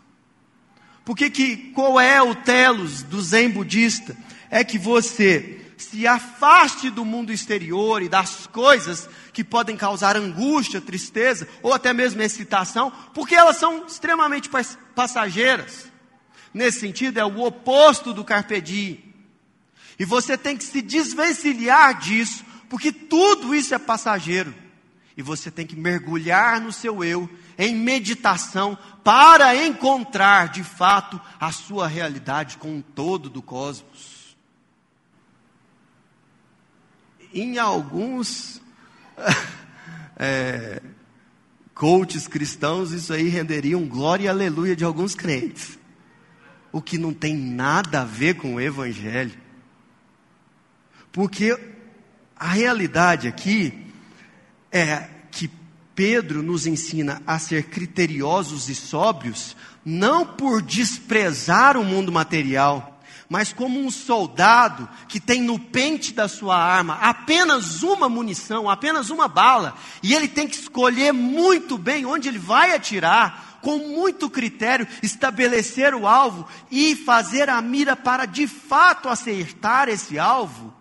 Porque 1.06 1.30
que, 1.30 1.56
qual 1.72 2.00
é 2.00 2.20
o 2.20 2.34
telos 2.34 3.04
do 3.04 3.22
zen 3.22 3.48
budista? 3.48 4.16
É 4.50 4.64
que 4.64 4.76
você 4.76 5.60
se 5.76 6.04
afaste 6.04 6.90
do 6.90 7.04
mundo 7.04 7.32
exterior 7.32 8.02
e 8.02 8.08
das 8.08 8.48
coisas 8.48 9.08
que 9.32 9.44
podem 9.44 9.76
causar 9.76 10.16
angústia, 10.16 10.80
tristeza 10.80 11.46
ou 11.62 11.72
até 11.72 11.92
mesmo 11.92 12.20
excitação, 12.22 12.92
porque 13.14 13.36
elas 13.36 13.56
são 13.56 13.86
extremamente 13.86 14.50
passageiras. 14.96 15.86
Nesse 16.52 16.80
sentido, 16.80 17.20
é 17.20 17.24
o 17.24 17.40
oposto 17.40 18.12
do 18.12 18.24
carpe 18.24 18.60
diem. 18.60 19.14
E 20.00 20.04
você 20.04 20.36
tem 20.36 20.56
que 20.56 20.64
se 20.64 20.82
desvencilhar 20.82 22.00
disso, 22.00 22.44
porque 22.68 22.90
tudo 22.90 23.54
isso 23.54 23.72
é 23.72 23.78
passageiro. 23.78 24.52
E 25.16 25.22
você 25.22 25.52
tem 25.52 25.68
que 25.68 25.76
mergulhar 25.76 26.60
no 26.60 26.72
seu 26.72 27.04
eu 27.04 27.30
em 27.58 27.74
meditação 27.74 28.76
para 29.02 29.54
encontrar 29.64 30.48
de 30.48 30.62
fato 30.62 31.20
a 31.40 31.52
sua 31.52 31.86
realidade 31.86 32.58
com 32.58 32.78
o 32.78 32.82
todo 32.82 33.30
do 33.30 33.40
cosmos. 33.40 34.36
Em 37.32 37.58
alguns 37.58 38.60
é, 40.16 40.82
coaches 41.74 42.26
cristãos, 42.26 42.92
isso 42.92 43.12
aí 43.12 43.28
renderia 43.28 43.78
um 43.78 43.88
glória 43.88 44.24
e 44.24 44.28
aleluia 44.28 44.74
de 44.74 44.84
alguns 44.84 45.14
crentes, 45.14 45.78
o 46.72 46.82
que 46.82 46.98
não 46.98 47.12
tem 47.12 47.36
nada 47.36 48.02
a 48.02 48.04
ver 48.04 48.34
com 48.34 48.54
o 48.54 48.60
Evangelho, 48.60 49.38
porque 51.12 51.58
a 52.34 52.48
realidade 52.48 53.28
aqui 53.28 53.86
é 54.70 55.15
Pedro 55.96 56.42
nos 56.42 56.66
ensina 56.66 57.22
a 57.26 57.38
ser 57.38 57.64
criteriosos 57.64 58.68
e 58.68 58.74
sóbrios, 58.74 59.56
não 59.82 60.26
por 60.26 60.60
desprezar 60.60 61.78
o 61.78 61.84
mundo 61.84 62.12
material, 62.12 63.00
mas 63.30 63.50
como 63.50 63.80
um 63.80 63.90
soldado 63.90 64.86
que 65.08 65.18
tem 65.18 65.40
no 65.40 65.58
pente 65.58 66.12
da 66.12 66.28
sua 66.28 66.56
arma 66.56 66.98
apenas 67.00 67.82
uma 67.82 68.10
munição, 68.10 68.68
apenas 68.68 69.08
uma 69.08 69.26
bala, 69.26 69.74
e 70.02 70.14
ele 70.14 70.28
tem 70.28 70.46
que 70.46 70.56
escolher 70.56 71.12
muito 71.12 71.78
bem 71.78 72.04
onde 72.04 72.28
ele 72.28 72.38
vai 72.38 72.74
atirar, 72.74 73.58
com 73.62 73.78
muito 73.78 74.28
critério, 74.28 74.86
estabelecer 75.02 75.94
o 75.94 76.06
alvo 76.06 76.46
e 76.70 76.94
fazer 76.94 77.48
a 77.48 77.60
mira 77.62 77.96
para 77.96 78.26
de 78.26 78.46
fato 78.46 79.08
acertar 79.08 79.88
esse 79.88 80.18
alvo. 80.18 80.75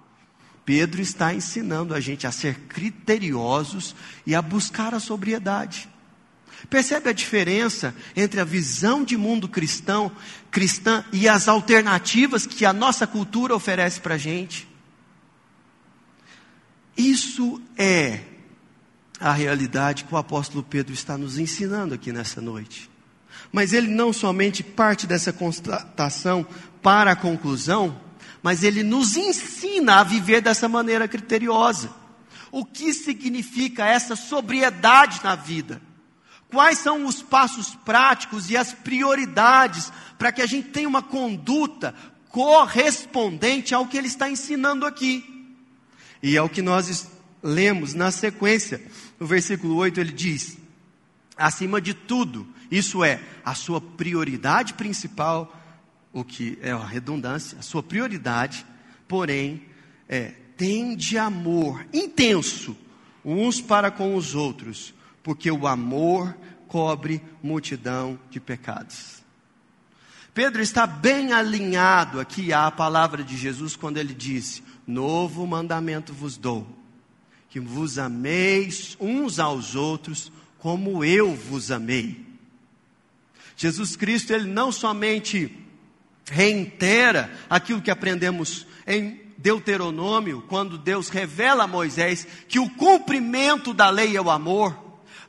Pedro 0.66 1.00
está 1.00 1.34
ensinando 1.34 1.94
a 1.94 2.00
gente 2.00 2.26
a 2.26 2.32
ser 2.32 2.56
criteriosos 2.68 3.96
e 4.26 4.34
a 4.34 4.42
buscar 4.42 4.96
a 4.96 5.00
sobriedade. 5.00 5.88
Percebe 6.70 7.10
a 7.10 7.14
diferença 7.14 7.96
entre 8.16 8.40
a 8.40 8.44
visão 8.44 9.04
de 9.04 9.16
mundo 9.16 9.48
cristão, 9.48 10.12
cristã 10.50 11.06
e 11.14 11.30
as 11.30 11.48
alternativas 11.48 12.48
que 12.48 12.66
a 12.66 12.74
nossa 12.74 13.06
cultura 13.06 13.56
oferece 13.56 14.02
para 14.02 14.16
a 14.16 14.18
gente? 14.18 14.68
Isso 16.98 17.62
é 17.78 18.22
a 19.20 19.32
realidade 19.32 20.06
que 20.06 20.14
o 20.14 20.18
apóstolo 20.18 20.64
Pedro 20.64 20.94
está 20.94 21.18
nos 21.18 21.38
ensinando 21.38 21.94
aqui 21.94 22.12
nessa 22.12 22.42
noite. 22.42 22.90
Mas 23.52 23.74
ele 23.74 23.88
não 23.88 24.12
somente 24.12 24.64
parte 24.64 25.06
dessa 25.06 25.32
constatação 25.32 26.46
para 26.82 27.12
a 27.12 27.16
conclusão, 27.16 28.00
mas 28.46 28.62
ele 28.62 28.84
nos 28.84 29.18
ensina 29.18 29.96
a 29.96 30.04
viver 30.04 30.40
dessa 30.40 30.70
maneira 30.70 31.08
criteriosa. 31.08 31.92
O 32.52 32.64
que 32.64 32.94
significa 32.94 33.88
essa 33.88 34.16
sobriedade 34.16 35.20
na 35.24 35.34
vida? 35.34 35.82
Quais 36.48 36.78
são 36.78 37.08
os 37.08 37.24
passos 37.24 37.74
práticos 37.74 38.52
e 38.52 38.56
as 38.56 38.72
prioridades 38.72 39.92
para 40.20 40.32
que 40.32 40.44
a 40.44 40.46
gente 40.46 40.70
tenha 40.70 40.88
uma 40.88 41.02
conduta 41.02 41.96
correspondente 42.30 43.74
ao 43.74 43.88
que 43.88 43.98
ele 43.98 44.06
está 44.06 44.30
ensinando 44.30 44.86
aqui? 44.86 45.58
E 46.22 46.38
é 46.38 46.42
o 46.44 46.48
que 46.48 46.62
nós 46.62 47.10
lemos 47.42 47.96
na 47.96 48.12
sequência. 48.12 48.80
No 49.20 49.26
versículo 49.26 49.76
8 49.78 50.00
ele 50.00 50.14
diz: 50.14 50.56
acima 51.36 51.82
de 51.82 51.96
tudo, 51.96 52.48
isso 52.70 53.04
é, 53.04 53.24
a 53.44 53.56
sua 53.56 53.82
prioridade 53.82 54.76
principal 54.76 55.65
o 56.16 56.24
que 56.24 56.58
é 56.62 56.72
a 56.72 56.78
redundância, 56.78 57.60
a 57.60 57.62
sua 57.62 57.84
prioridade, 57.84 58.66
porém, 59.06 59.64
é 60.08 60.32
tende 60.56 61.18
amor 61.18 61.86
intenso 61.92 62.78
uns 63.24 63.60
para 63.60 63.92
com 63.92 64.16
os 64.16 64.34
outros, 64.34 64.94
porque 65.22 65.52
o 65.52 65.68
amor 65.68 66.34
cobre 66.70 67.22
multidão 67.44 68.18
de 68.30 68.40
pecados. 68.40 69.22
Pedro 70.34 70.62
está 70.62 70.88
bem 70.88 71.34
alinhado 71.34 72.22
aqui 72.22 72.54
à 72.54 72.72
palavra 72.72 73.22
de 73.22 73.36
Jesus 73.36 73.76
quando 73.76 73.98
ele 73.98 74.14
disse: 74.14 74.64
Novo 74.88 75.46
mandamento 75.46 76.14
vos 76.14 76.38
dou, 76.38 76.66
que 77.50 77.60
vos 77.60 77.98
ameis 77.98 78.96
uns 79.02 79.38
aos 79.38 79.76
outros 79.76 80.32
como 80.60 81.04
eu 81.04 81.36
vos 81.36 81.72
amei. 81.72 82.26
Jesus 83.58 83.98
Cristo, 83.98 84.32
ele 84.32 84.48
não 84.48 84.72
somente 84.72 85.65
reitera 86.30 87.32
aquilo 87.50 87.82
que 87.82 87.92
aprendemos 87.92 88.66
em 88.88 89.22
Deuteronômio, 89.38 90.44
quando 90.48 90.78
Deus 90.78 91.10
revela 91.10 91.66
a 91.66 91.68
Moisés 91.68 92.28
que 92.48 92.60
o 92.60 92.70
cumprimento 92.70 93.74
da 93.74 93.90
lei 93.90 94.16
é 94.16 94.22
o 94.22 94.32
amor, 94.32 94.76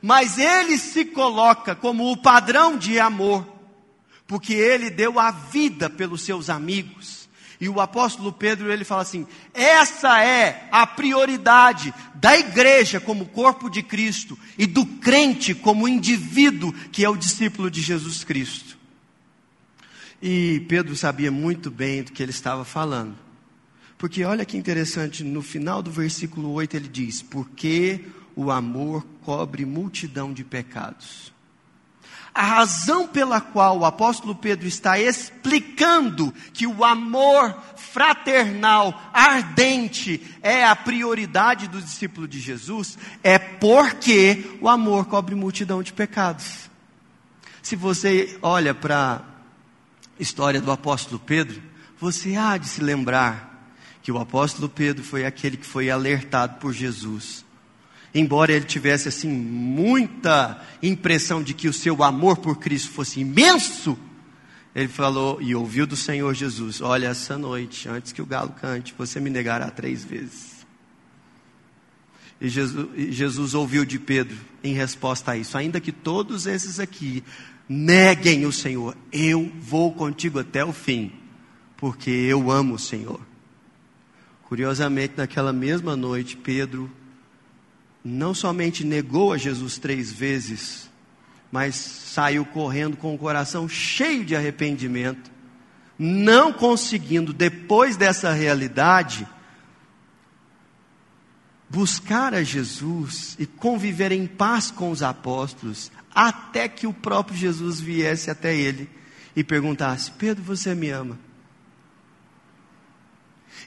mas 0.01 0.37
ele 0.37 0.77
se 0.77 1.05
coloca 1.05 1.75
como 1.75 2.11
o 2.11 2.17
padrão 2.17 2.77
de 2.77 2.99
amor, 2.99 3.45
porque 4.25 4.53
ele 4.53 4.89
deu 4.89 5.19
a 5.19 5.31
vida 5.31 5.89
pelos 5.89 6.21
seus 6.21 6.49
amigos. 6.49 7.27
E 7.59 7.67
o 7.67 7.81
apóstolo 7.81 8.31
Pedro, 8.31 8.71
ele 8.71 8.83
fala 8.83 9.01
assim: 9.01 9.25
essa 9.53 10.23
é 10.23 10.67
a 10.71 10.85
prioridade 10.85 11.93
da 12.13 12.37
igreja 12.37 12.99
como 12.99 13.25
corpo 13.25 13.69
de 13.69 13.81
Cristo 13.81 14.37
e 14.57 14.67
do 14.67 14.85
crente 14.85 15.55
como 15.55 15.87
indivíduo 15.87 16.71
que 16.91 17.03
é 17.03 17.09
o 17.09 17.17
discípulo 17.17 17.71
de 17.71 17.81
Jesus 17.81 18.23
Cristo. 18.23 18.76
E 20.21 20.65
Pedro 20.67 20.95
sabia 20.95 21.31
muito 21.31 21.69
bem 21.69 22.03
do 22.03 22.11
que 22.11 22.23
ele 22.23 22.31
estava 22.31 22.65
falando. 22.65 23.15
Porque 23.97 24.23
olha 24.23 24.45
que 24.45 24.57
interessante, 24.57 25.23
no 25.23 25.41
final 25.41 25.81
do 25.81 25.91
versículo 25.91 26.51
8 26.51 26.75
ele 26.75 26.87
diz: 26.87 27.21
Porque 27.21 28.05
o 28.35 28.51
amor 28.51 29.05
cobre 29.23 29.65
multidão 29.65 30.31
de 30.31 30.43
pecados. 30.43 31.33
A 32.33 32.43
razão 32.43 33.07
pela 33.07 33.41
qual 33.41 33.79
o 33.79 33.85
apóstolo 33.85 34.35
Pedro 34.35 34.67
está 34.67 34.99
explicando 34.99 36.31
que 36.53 36.67
o 36.67 36.83
amor 36.83 37.57
fraternal, 37.75 39.09
ardente, 39.11 40.21
é 40.43 40.63
a 40.63 40.75
prioridade 40.75 41.67
do 41.67 41.81
discípulo 41.81 42.27
de 42.27 42.39
Jesus, 42.39 42.95
é 43.23 43.39
porque 43.39 44.55
o 44.61 44.69
amor 44.69 45.05
cobre 45.05 45.33
multidão 45.33 45.81
de 45.81 45.91
pecados. 45.91 46.69
Se 47.63 47.75
você 47.75 48.37
olha 48.43 48.75
para 48.75 49.36
história 50.19 50.61
do 50.61 50.71
apóstolo 50.71 51.19
Pedro, 51.19 51.61
você 51.99 52.35
há 52.35 52.57
de 52.57 52.67
se 52.67 52.81
lembrar 52.81 53.73
que 54.01 54.11
o 54.11 54.17
apóstolo 54.17 54.69
Pedro 54.69 55.03
foi 55.03 55.25
aquele 55.25 55.57
que 55.57 55.65
foi 55.65 55.89
alertado 55.89 56.59
por 56.59 56.73
Jesus 56.73 57.45
embora 58.13 58.51
ele 58.51 58.65
tivesse 58.65 59.07
assim 59.07 59.29
muita 59.29 60.61
impressão 60.81 61.41
de 61.43 61.53
que 61.53 61.67
o 61.67 61.73
seu 61.73 62.03
amor 62.03 62.37
por 62.37 62.57
Cristo 62.57 62.91
fosse 62.91 63.19
imenso, 63.19 63.97
ele 64.75 64.87
falou 64.87 65.41
e 65.41 65.55
ouviu 65.55 65.87
do 65.87 65.95
Senhor 65.95 66.33
Jesus: 66.33 66.81
Olha, 66.81 67.07
essa 67.07 67.37
noite, 67.37 67.89
antes 67.89 68.11
que 68.11 68.21
o 68.21 68.25
galo 68.25 68.51
cante, 68.51 68.93
você 68.97 69.19
me 69.19 69.29
negará 69.29 69.69
três 69.69 70.03
vezes. 70.03 70.57
E 72.39 72.47
Jesus, 72.49 72.87
e 72.95 73.11
Jesus 73.11 73.55
ouviu 73.55 73.83
de 73.83 73.97
Pedro 73.97 74.37
em 74.63 74.73
resposta 74.73 75.31
a 75.31 75.37
isso: 75.37 75.57
Ainda 75.57 75.79
que 75.81 75.91
todos 75.91 76.45
esses 76.45 76.79
aqui 76.79 77.23
neguem 77.67 78.45
o 78.45 78.51
Senhor, 78.51 78.95
eu 79.11 79.51
vou 79.59 79.93
contigo 79.93 80.39
até 80.39 80.63
o 80.63 80.71
fim, 80.71 81.11
porque 81.75 82.09
eu 82.09 82.49
amo 82.49 82.75
o 82.75 82.79
Senhor. 82.79 83.19
Curiosamente, 84.43 85.15
naquela 85.17 85.51
mesma 85.51 85.95
noite, 85.95 86.37
Pedro 86.37 86.89
não 88.03 88.33
somente 88.33 88.85
negou 88.85 89.33
a 89.33 89.37
Jesus 89.37 89.77
três 89.77 90.11
vezes, 90.11 90.89
mas 91.51 91.75
saiu 91.75 92.45
correndo 92.45 92.95
com 92.95 93.13
o 93.13 93.17
coração 93.17 93.67
cheio 93.67 94.23
de 94.23 94.35
arrependimento, 94.35 95.29
não 95.99 96.53
conseguindo, 96.53 97.33
depois 97.33 97.97
dessa 97.97 98.31
realidade, 98.31 99.27
buscar 101.69 102.33
a 102.33 102.43
Jesus 102.43 103.35
e 103.37 103.45
conviver 103.45 104.11
em 104.11 104.25
paz 104.25 104.71
com 104.71 104.91
os 104.91 105.03
apóstolos, 105.03 105.91
até 106.13 106.67
que 106.67 106.87
o 106.87 106.93
próprio 106.93 107.37
Jesus 107.37 107.79
viesse 107.79 108.29
até 108.29 108.55
ele 108.55 108.89
e 109.35 109.43
perguntasse: 109.43 110.11
Pedro, 110.11 110.43
você 110.43 110.73
me 110.73 110.89
ama? 110.89 111.19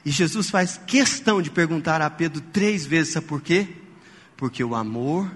E 0.03 0.09
Jesus 0.09 0.49
faz 0.49 0.79
questão 0.87 1.41
de 1.41 1.51
perguntar 1.51 2.01
a 2.01 2.09
Pedro 2.09 2.41
três 2.41 2.85
vezes, 2.85 3.13
sabe 3.13 3.27
por 3.27 3.41
quê? 3.41 3.67
porque 4.41 4.63
o 4.63 4.73
amor 4.73 5.31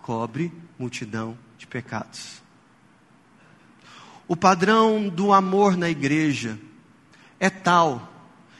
cobre 0.00 0.52
multidão 0.76 1.38
de 1.56 1.64
pecados. 1.64 2.42
O 4.26 4.34
padrão 4.34 5.08
do 5.08 5.32
amor 5.32 5.76
na 5.76 5.88
igreja 5.88 6.58
é 7.38 7.48
tal 7.48 8.12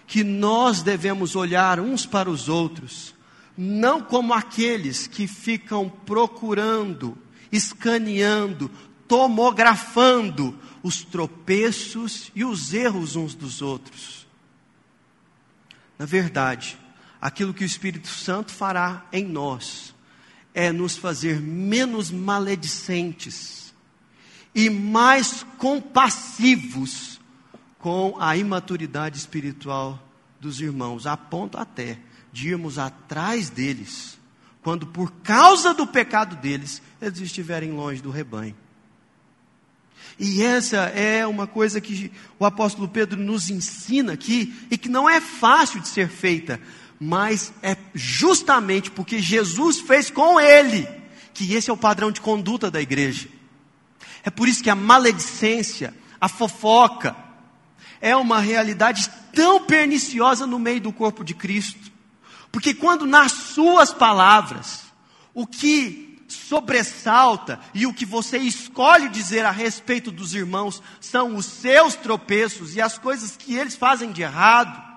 que 0.06 0.22
nós 0.22 0.82
devemos 0.82 1.34
olhar 1.34 1.80
uns 1.80 2.06
para 2.06 2.30
os 2.30 2.48
outros, 2.48 3.12
não 3.60 4.00
como 4.00 4.32
aqueles 4.32 5.08
que 5.08 5.26
ficam 5.26 5.90
procurando, 5.90 7.18
escaneando, 7.50 8.70
tomografando 9.08 10.56
os 10.80 11.02
tropeços 11.02 12.30
e 12.36 12.44
os 12.44 12.72
erros 12.72 13.16
uns 13.16 13.34
dos 13.34 13.60
outros. 13.60 14.28
Na 15.98 16.06
verdade, 16.06 16.78
aquilo 17.20 17.52
que 17.52 17.64
o 17.64 17.66
Espírito 17.66 18.06
Santo 18.06 18.52
fará 18.52 19.04
em 19.12 19.24
nós 19.24 19.92
é 20.54 20.70
nos 20.70 20.96
fazer 20.96 21.40
menos 21.40 22.12
maledicentes 22.12 23.74
e 24.54 24.70
mais 24.70 25.44
compassivos 25.58 27.20
com 27.80 28.16
a 28.20 28.36
imaturidade 28.36 29.18
espiritual 29.18 30.00
dos 30.40 30.60
irmãos, 30.60 31.08
a 31.08 31.16
ponto 31.16 31.58
até 31.58 31.98
de 32.38 32.50
irmos 32.50 32.78
atrás 32.78 33.50
deles, 33.50 34.16
quando 34.62 34.86
por 34.86 35.10
causa 35.24 35.74
do 35.74 35.84
pecado 35.84 36.36
deles, 36.36 36.80
eles 37.02 37.20
estiverem 37.20 37.72
longe 37.72 38.00
do 38.00 38.12
rebanho. 38.12 38.54
E 40.16 40.40
essa 40.40 40.76
é 40.76 41.26
uma 41.26 41.48
coisa 41.48 41.80
que 41.80 42.12
o 42.38 42.46
apóstolo 42.46 42.88
Pedro 42.88 43.18
nos 43.18 43.50
ensina 43.50 44.12
aqui 44.12 44.54
e 44.70 44.78
que 44.78 44.88
não 44.88 45.10
é 45.10 45.20
fácil 45.20 45.80
de 45.80 45.88
ser 45.88 46.08
feita, 46.08 46.60
mas 47.00 47.52
é 47.60 47.76
justamente 47.92 48.88
porque 48.88 49.18
Jesus 49.18 49.80
fez 49.80 50.08
com 50.08 50.38
ele 50.38 50.88
que 51.34 51.54
esse 51.54 51.70
é 51.70 51.72
o 51.72 51.76
padrão 51.76 52.12
de 52.12 52.20
conduta 52.20 52.70
da 52.70 52.80
igreja. 52.80 53.28
É 54.22 54.30
por 54.30 54.46
isso 54.48 54.62
que 54.62 54.70
a 54.70 54.76
maledicência, 54.76 55.92
a 56.20 56.28
fofoca, 56.28 57.16
é 58.00 58.14
uma 58.14 58.40
realidade 58.40 59.10
tão 59.34 59.64
perniciosa 59.64 60.46
no 60.46 60.58
meio 60.58 60.80
do 60.80 60.92
corpo 60.92 61.24
de 61.24 61.34
Cristo. 61.34 61.87
Porque 62.50 62.74
quando 62.74 63.06
nas 63.06 63.32
suas 63.32 63.92
palavras, 63.92 64.84
o 65.34 65.46
que 65.46 66.24
sobressalta 66.28 67.58
e 67.72 67.86
o 67.86 67.94
que 67.94 68.04
você 68.04 68.38
escolhe 68.38 69.08
dizer 69.08 69.44
a 69.44 69.50
respeito 69.50 70.10
dos 70.10 70.34
irmãos 70.34 70.82
são 71.00 71.36
os 71.36 71.46
seus 71.46 71.94
tropeços 71.94 72.76
e 72.76 72.80
as 72.80 72.98
coisas 72.98 73.36
que 73.36 73.54
eles 73.54 73.74
fazem 73.74 74.12
de 74.12 74.22
errado, 74.22 74.88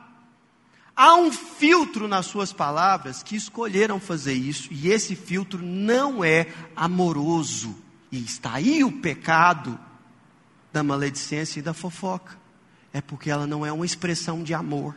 Há 0.95 1.15
um 1.15 1.31
filtro 1.31 2.07
nas 2.07 2.25
suas 2.25 2.51
palavras 2.51 3.23
que 3.23 3.35
escolheram 3.35 3.99
fazer 3.99 4.33
isso, 4.33 4.67
e 4.71 4.89
esse 4.89 5.15
filtro 5.15 5.59
não 5.59 6.23
é 6.23 6.47
amoroso. 6.75 7.75
E 8.11 8.19
está 8.19 8.53
aí 8.53 8.83
o 8.83 8.91
pecado 8.91 9.79
da 10.71 10.83
maledicência 10.83 11.59
e 11.59 11.63
da 11.63 11.73
fofoca. 11.73 12.37
É 12.93 12.99
porque 13.01 13.31
ela 13.31 13.47
não 13.47 13.65
é 13.65 13.71
uma 13.71 13.85
expressão 13.85 14.43
de 14.43 14.53
amor. 14.53 14.95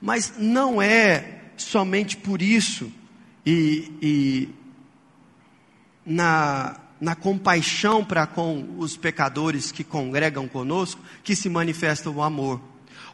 Mas 0.00 0.34
não 0.38 0.80
é 0.80 1.42
somente 1.56 2.16
por 2.16 2.42
isso, 2.42 2.92
e, 3.44 3.92
e 4.02 4.48
na, 6.04 6.76
na 7.00 7.14
compaixão 7.14 8.04
para 8.04 8.26
com 8.26 8.76
os 8.78 8.96
pecadores 8.96 9.72
que 9.72 9.84
congregam 9.84 10.46
conosco, 10.46 11.00
que 11.24 11.34
se 11.34 11.48
manifesta 11.48 12.10
o 12.10 12.22
amor. 12.22 12.60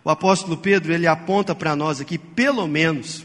O 0.05 0.11
apóstolo 0.11 0.57
Pedro, 0.57 0.93
ele 0.93 1.07
aponta 1.07 1.55
para 1.55 1.77
nós 1.77 2.01
aqui, 2.01 2.19
pelo 2.19 2.67
menos, 2.67 3.25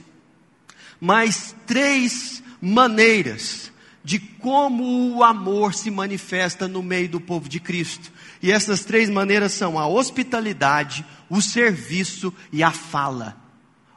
mais 1.00 1.56
três 1.66 2.44
maneiras 2.62 3.72
de 4.04 4.20
como 4.20 5.16
o 5.16 5.24
amor 5.24 5.74
se 5.74 5.92
manifesta 5.92 6.68
no 6.68 6.82
meio 6.82 7.10
do 7.10 7.20
povo 7.20 7.50
de 7.50 7.60
Cristo. 7.60 8.12
E 8.42 8.52
essas 8.52 8.86
três 8.86 9.10
maneiras 9.10 9.52
são 9.52 9.78
a 9.78 9.88
hospitalidade, 9.88 11.06
o 11.30 11.42
serviço 11.42 12.34
e 12.54 12.64
a 12.64 12.72
fala. 12.72 13.47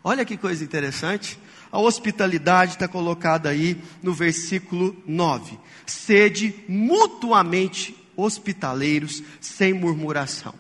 Olha 0.03 0.25
que 0.25 0.37
coisa 0.37 0.65
interessante. 0.65 1.39
A 1.71 1.79
hospitalidade 1.79 2.73
está 2.73 2.89
colocada 2.89 3.49
aí 3.49 3.81
no 4.03 4.13
versículo 4.13 4.97
9. 5.07 5.59
Sede 5.87 6.55
mutuamente 6.69 7.97
hospitaleiros 8.17 9.23
sem 9.41 9.73
murmuração. 9.73 10.55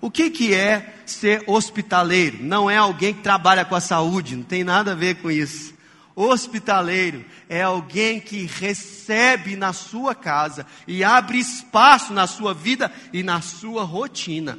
O 0.00 0.10
que, 0.10 0.30
que 0.30 0.52
é 0.54 0.94
ser 1.06 1.44
hospitaleiro? 1.46 2.42
Não 2.42 2.70
é 2.70 2.76
alguém 2.76 3.14
que 3.14 3.22
trabalha 3.22 3.64
com 3.64 3.74
a 3.74 3.80
saúde, 3.80 4.36
não 4.36 4.44
tem 4.44 4.62
nada 4.62 4.92
a 4.92 4.94
ver 4.94 5.16
com 5.16 5.30
isso. 5.30 5.72
Hospitaleiro 6.14 7.24
é 7.48 7.62
alguém 7.62 8.20
que 8.20 8.44
recebe 8.44 9.56
na 9.56 9.72
sua 9.72 10.14
casa 10.14 10.66
e 10.86 11.02
abre 11.02 11.38
espaço 11.38 12.12
na 12.12 12.26
sua 12.26 12.52
vida 12.52 12.92
e 13.12 13.22
na 13.22 13.40
sua 13.40 13.82
rotina 13.82 14.58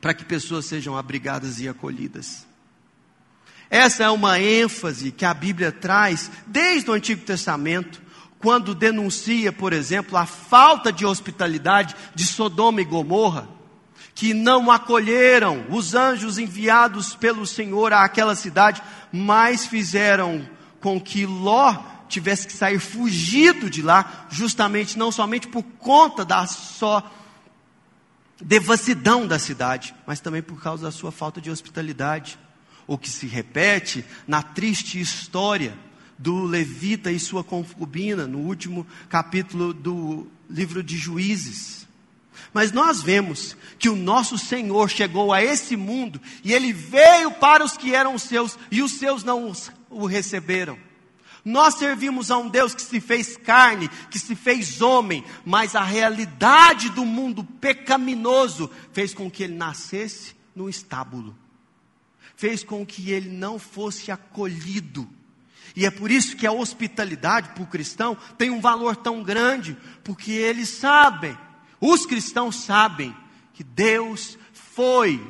para 0.00 0.12
que 0.12 0.24
pessoas 0.24 0.64
sejam 0.66 0.96
abrigadas 0.96 1.60
e 1.60 1.68
acolhidas. 1.68 2.47
Essa 3.70 4.04
é 4.04 4.10
uma 4.10 4.40
ênfase 4.40 5.12
que 5.12 5.24
a 5.24 5.34
Bíblia 5.34 5.70
traz 5.70 6.30
desde 6.46 6.90
o 6.90 6.94
Antigo 6.94 7.24
Testamento, 7.24 8.00
quando 8.38 8.74
denuncia, 8.74 9.52
por 9.52 9.72
exemplo, 9.72 10.16
a 10.16 10.24
falta 10.24 10.92
de 10.92 11.04
hospitalidade 11.04 11.94
de 12.14 12.24
Sodoma 12.24 12.80
e 12.80 12.84
Gomorra, 12.84 13.48
que 14.14 14.32
não 14.32 14.70
acolheram 14.70 15.66
os 15.68 15.94
anjos 15.94 16.38
enviados 16.38 17.14
pelo 17.14 17.46
Senhor 17.46 17.92
àquela 17.92 18.34
cidade, 18.34 18.82
mas 19.12 19.66
fizeram 19.66 20.48
com 20.80 21.00
que 21.00 21.26
Ló 21.26 21.76
tivesse 22.08 22.46
que 22.46 22.52
sair 22.52 22.78
fugido 22.78 23.68
de 23.68 23.82
lá, 23.82 24.26
justamente 24.30 24.98
não 24.98 25.12
somente 25.12 25.46
por 25.46 25.62
conta 25.62 26.24
da 26.24 26.46
só 26.46 27.08
devassidão 28.40 29.26
da 29.26 29.38
cidade, 29.38 29.94
mas 30.06 30.20
também 30.20 30.42
por 30.42 30.62
causa 30.62 30.84
da 30.84 30.92
sua 30.92 31.12
falta 31.12 31.40
de 31.40 31.50
hospitalidade, 31.50 32.38
o 32.88 32.98
que 32.98 33.08
se 33.08 33.26
repete 33.26 34.04
na 34.26 34.42
triste 34.42 34.98
história 34.98 35.78
do 36.18 36.42
levita 36.42 37.12
e 37.12 37.20
sua 37.20 37.44
concubina, 37.44 38.26
no 38.26 38.38
último 38.38 38.84
capítulo 39.08 39.72
do 39.72 40.26
livro 40.50 40.82
de 40.82 40.96
Juízes. 40.96 41.86
Mas 42.52 42.72
nós 42.72 43.02
vemos 43.02 43.56
que 43.78 43.88
o 43.88 43.94
nosso 43.94 44.38
Senhor 44.38 44.88
chegou 44.88 45.32
a 45.32 45.42
esse 45.42 45.76
mundo 45.76 46.20
e 46.42 46.52
ele 46.52 46.72
veio 46.72 47.30
para 47.32 47.64
os 47.64 47.76
que 47.76 47.94
eram 47.94 48.18
seus 48.18 48.58
e 48.70 48.82
os 48.82 48.92
seus 48.92 49.22
não 49.22 49.52
o 49.90 50.06
receberam. 50.06 50.78
Nós 51.44 51.74
servimos 51.74 52.30
a 52.30 52.38
um 52.38 52.48
Deus 52.48 52.74
que 52.74 52.82
se 52.82 53.00
fez 53.00 53.36
carne, 53.36 53.88
que 54.10 54.18
se 54.18 54.34
fez 54.34 54.82
homem, 54.82 55.24
mas 55.44 55.76
a 55.76 55.82
realidade 55.82 56.90
do 56.90 57.04
mundo 57.04 57.44
pecaminoso 57.44 58.70
fez 58.92 59.14
com 59.14 59.30
que 59.30 59.44
ele 59.44 59.54
nascesse 59.54 60.34
no 60.54 60.68
estábulo, 60.68 61.36
fez 62.38 62.62
com 62.62 62.86
que 62.86 63.10
ele 63.10 63.28
não 63.28 63.58
fosse 63.58 64.12
acolhido. 64.12 65.10
E 65.74 65.84
é 65.84 65.90
por 65.90 66.08
isso 66.08 66.36
que 66.36 66.46
a 66.46 66.52
hospitalidade 66.52 67.48
para 67.48 67.64
o 67.64 67.66
cristão 67.66 68.16
tem 68.38 68.48
um 68.48 68.60
valor 68.60 68.94
tão 68.94 69.24
grande, 69.24 69.76
porque 70.04 70.30
eles 70.30 70.68
sabem, 70.68 71.36
os 71.80 72.06
cristãos 72.06 72.54
sabem, 72.54 73.14
que 73.52 73.64
Deus 73.64 74.38
foi 74.52 75.20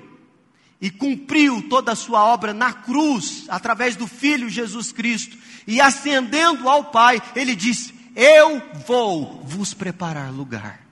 e 0.78 0.90
cumpriu 0.90 1.66
toda 1.70 1.92
a 1.92 1.96
sua 1.96 2.22
obra 2.22 2.52
na 2.52 2.74
cruz, 2.74 3.46
através 3.48 3.96
do 3.96 4.06
Filho 4.06 4.50
Jesus 4.50 4.92
Cristo, 4.92 5.36
e 5.66 5.80
ascendendo 5.80 6.68
ao 6.68 6.84
Pai, 6.90 7.22
ele 7.34 7.56
disse: 7.56 7.94
Eu 8.14 8.62
vou 8.86 9.42
vos 9.44 9.72
preparar 9.72 10.30
lugar. 10.30 10.86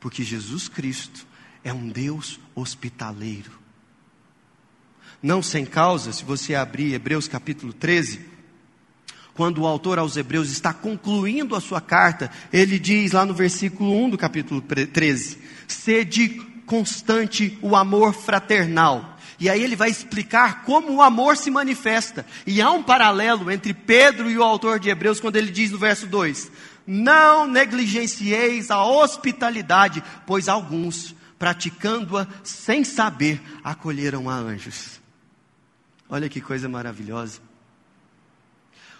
Porque 0.00 0.24
Jesus 0.24 0.68
Cristo 0.68 1.26
é 1.62 1.70
um 1.70 1.88
Deus 1.88 2.40
hospitaleiro. 2.54 3.67
Não 5.22 5.42
sem 5.42 5.64
causa, 5.64 6.12
se 6.12 6.24
você 6.24 6.54
abrir 6.54 6.94
Hebreus 6.94 7.26
capítulo 7.26 7.72
13, 7.72 8.20
quando 9.34 9.62
o 9.62 9.66
autor 9.66 9.98
aos 9.98 10.16
Hebreus 10.16 10.50
está 10.50 10.72
concluindo 10.72 11.54
a 11.54 11.60
sua 11.60 11.80
carta, 11.80 12.30
ele 12.52 12.78
diz 12.78 13.12
lá 13.12 13.24
no 13.24 13.34
versículo 13.34 13.92
1 14.04 14.10
do 14.10 14.18
capítulo 14.18 14.60
13: 14.60 15.38
Sede 15.66 16.28
constante 16.66 17.58
o 17.62 17.74
amor 17.74 18.12
fraternal 18.12 19.18
e 19.40 19.48
aí 19.48 19.62
ele 19.62 19.76
vai 19.76 19.88
explicar 19.88 20.64
como 20.64 20.92
o 20.92 21.02
amor 21.02 21.36
se 21.36 21.50
manifesta. 21.50 22.26
E 22.46 22.60
há 22.60 22.70
um 22.72 22.82
paralelo 22.82 23.50
entre 23.50 23.72
Pedro 23.72 24.28
e 24.28 24.36
o 24.36 24.42
autor 24.42 24.80
de 24.80 24.90
Hebreus 24.90 25.20
quando 25.20 25.36
ele 25.36 25.50
diz 25.50 25.70
no 25.70 25.78
verso 25.78 26.06
2: 26.06 26.50
Não 26.86 27.46
negligencieis 27.46 28.70
a 28.70 28.84
hospitalidade, 28.84 30.02
pois 30.26 30.48
alguns, 30.48 31.14
praticando-a 31.38 32.26
sem 32.42 32.82
saber, 32.82 33.40
acolheram 33.62 34.28
a 34.28 34.34
anjos. 34.34 34.97
Olha 36.08 36.28
que 36.28 36.40
coisa 36.40 36.68
maravilhosa. 36.68 37.40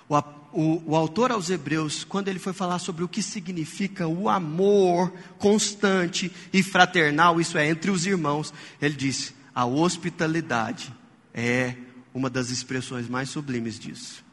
O, 0.08 0.16
o, 0.52 0.82
o, 0.92 0.96
autor 0.96 1.30
aos 1.30 1.50
Hebreus, 1.50 2.04
quando 2.04 2.28
ele 2.28 2.38
foi 2.38 2.52
falar 2.52 2.78
sobre 2.78 3.04
o 3.04 3.08
que 3.08 3.22
significa 3.22 4.06
o 4.06 4.28
amor 4.28 5.12
constante 5.38 6.32
e 6.52 6.62
fraternal, 6.62 7.40
isso 7.40 7.58
é, 7.58 7.68
entre 7.68 7.90
os 7.90 8.06
irmãos, 8.06 8.52
ele 8.80 8.94
disse: 8.94 9.34
a 9.54 9.66
hospitalidade 9.66 10.94
é 11.34 11.74
uma 12.12 12.30
das 12.30 12.50
expressões 12.50 13.08
mais 13.08 13.28
sublimes 13.28 13.78
disso. 13.78 14.24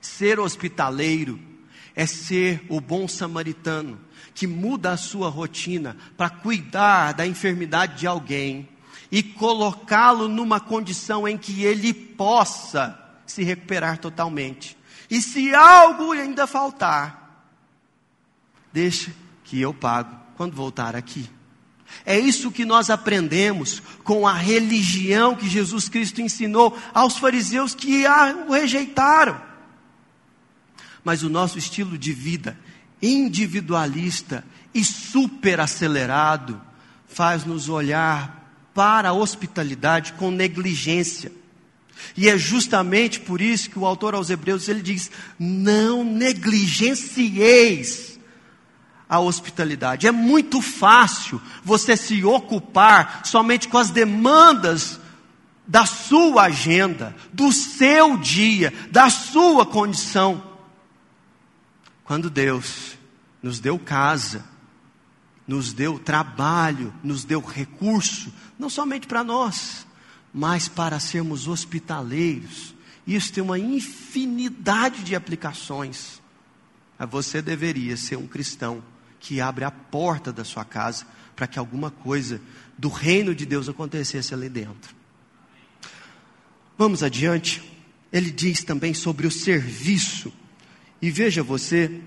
Ser 0.00 0.40
hospitaleiro 0.40 1.38
é 1.94 2.06
ser 2.06 2.64
o 2.68 2.80
bom 2.80 3.06
samaritano 3.06 4.00
que 4.34 4.46
muda 4.46 4.92
a 4.92 4.96
sua 4.96 5.28
rotina 5.28 5.96
para 6.16 6.30
cuidar 6.30 7.12
da 7.12 7.26
enfermidade 7.26 7.98
de 7.98 8.06
alguém 8.06 8.68
e 9.12 9.22
colocá-lo 9.22 10.26
numa 10.26 10.58
condição 10.58 11.28
em 11.28 11.36
que 11.36 11.62
ele 11.64 11.92
possa 11.92 12.98
se 13.26 13.44
recuperar 13.44 13.98
totalmente. 13.98 14.74
E 15.10 15.20
se 15.20 15.54
algo 15.54 16.12
ainda 16.12 16.46
faltar, 16.46 17.46
deixe 18.72 19.14
que 19.44 19.60
eu 19.60 19.74
pago 19.74 20.16
quando 20.34 20.56
voltar 20.56 20.96
aqui. 20.96 21.28
É 22.06 22.18
isso 22.18 22.50
que 22.50 22.64
nós 22.64 22.88
aprendemos 22.88 23.82
com 24.02 24.26
a 24.26 24.32
religião 24.32 25.36
que 25.36 25.46
Jesus 25.46 25.90
Cristo 25.90 26.22
ensinou 26.22 26.74
aos 26.94 27.18
fariseus 27.18 27.74
que 27.74 28.04
o 28.48 28.52
rejeitaram. 28.52 29.38
Mas 31.04 31.22
o 31.22 31.28
nosso 31.28 31.58
estilo 31.58 31.98
de 31.98 32.14
vida 32.14 32.58
individualista 33.02 34.42
e 34.72 34.82
super 34.82 35.60
acelerado 35.60 36.58
faz-nos 37.06 37.68
olhar 37.68 38.41
para 38.74 39.10
a 39.10 39.12
hospitalidade 39.12 40.14
com 40.14 40.30
negligência. 40.30 41.30
E 42.16 42.28
é 42.28 42.36
justamente 42.36 43.20
por 43.20 43.40
isso 43.40 43.70
que 43.70 43.78
o 43.78 43.86
autor 43.86 44.14
aos 44.14 44.28
Hebreus 44.30 44.68
ele 44.68 44.82
diz: 44.82 45.08
não 45.38 46.02
negligencieis 46.04 48.18
a 49.08 49.20
hospitalidade. 49.20 50.06
É 50.06 50.10
muito 50.10 50.60
fácil 50.62 51.40
você 51.62 51.96
se 51.96 52.24
ocupar 52.24 53.22
somente 53.24 53.68
com 53.68 53.78
as 53.78 53.90
demandas 53.90 55.00
da 55.66 55.86
sua 55.86 56.42
agenda, 56.44 57.14
do 57.32 57.52
seu 57.52 58.16
dia, 58.16 58.72
da 58.90 59.08
sua 59.10 59.64
condição. 59.64 60.42
Quando 62.04 62.28
Deus 62.28 62.98
nos 63.42 63.60
deu 63.60 63.78
casa, 63.78 64.44
nos 65.52 65.74
deu 65.74 65.98
trabalho, 65.98 66.94
nos 67.04 67.24
deu 67.24 67.38
recurso, 67.38 68.32
não 68.58 68.70
somente 68.70 69.06
para 69.06 69.22
nós, 69.22 69.86
mas 70.32 70.66
para 70.66 70.98
sermos 70.98 71.46
hospitaleiros. 71.46 72.74
Isso 73.06 73.30
tem 73.30 73.44
uma 73.44 73.58
infinidade 73.58 75.04
de 75.04 75.14
aplicações. 75.14 76.22
Você 77.10 77.42
deveria 77.42 77.98
ser 77.98 78.16
um 78.16 78.26
cristão 78.26 78.82
que 79.20 79.42
abre 79.42 79.62
a 79.62 79.70
porta 79.70 80.32
da 80.32 80.42
sua 80.42 80.64
casa 80.64 81.06
para 81.36 81.46
que 81.46 81.58
alguma 81.58 81.90
coisa 81.90 82.40
do 82.78 82.88
reino 82.88 83.34
de 83.34 83.44
Deus 83.44 83.68
acontecesse 83.68 84.32
ali 84.32 84.48
dentro. 84.48 84.94
Vamos 86.78 87.02
adiante. 87.02 87.62
Ele 88.10 88.30
diz 88.30 88.64
também 88.64 88.94
sobre 88.94 89.26
o 89.26 89.30
serviço. 89.30 90.32
E 91.02 91.10
veja 91.10 91.42
você, 91.42 92.00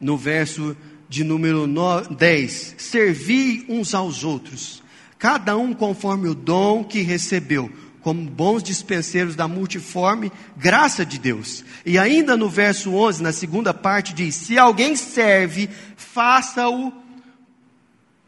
no 0.00 0.16
verso 0.18 0.76
de 1.12 1.22
número 1.22 1.68
10: 2.08 2.76
Servi 2.78 3.66
uns 3.68 3.92
aos 3.92 4.24
outros, 4.24 4.82
cada 5.18 5.54
um 5.58 5.74
conforme 5.74 6.26
o 6.26 6.34
dom 6.34 6.82
que 6.82 7.02
recebeu, 7.02 7.70
como 8.00 8.30
bons 8.30 8.62
dispenseiros 8.62 9.36
da 9.36 9.46
multiforme 9.46 10.32
graça 10.56 11.04
de 11.04 11.18
Deus. 11.18 11.62
E 11.84 11.98
ainda 11.98 12.34
no 12.34 12.48
verso 12.48 12.94
11, 12.94 13.22
na 13.22 13.30
segunda 13.30 13.74
parte, 13.74 14.14
diz: 14.14 14.34
Se 14.34 14.58
alguém 14.58 14.96
serve, 14.96 15.68
faça-o 15.96 16.90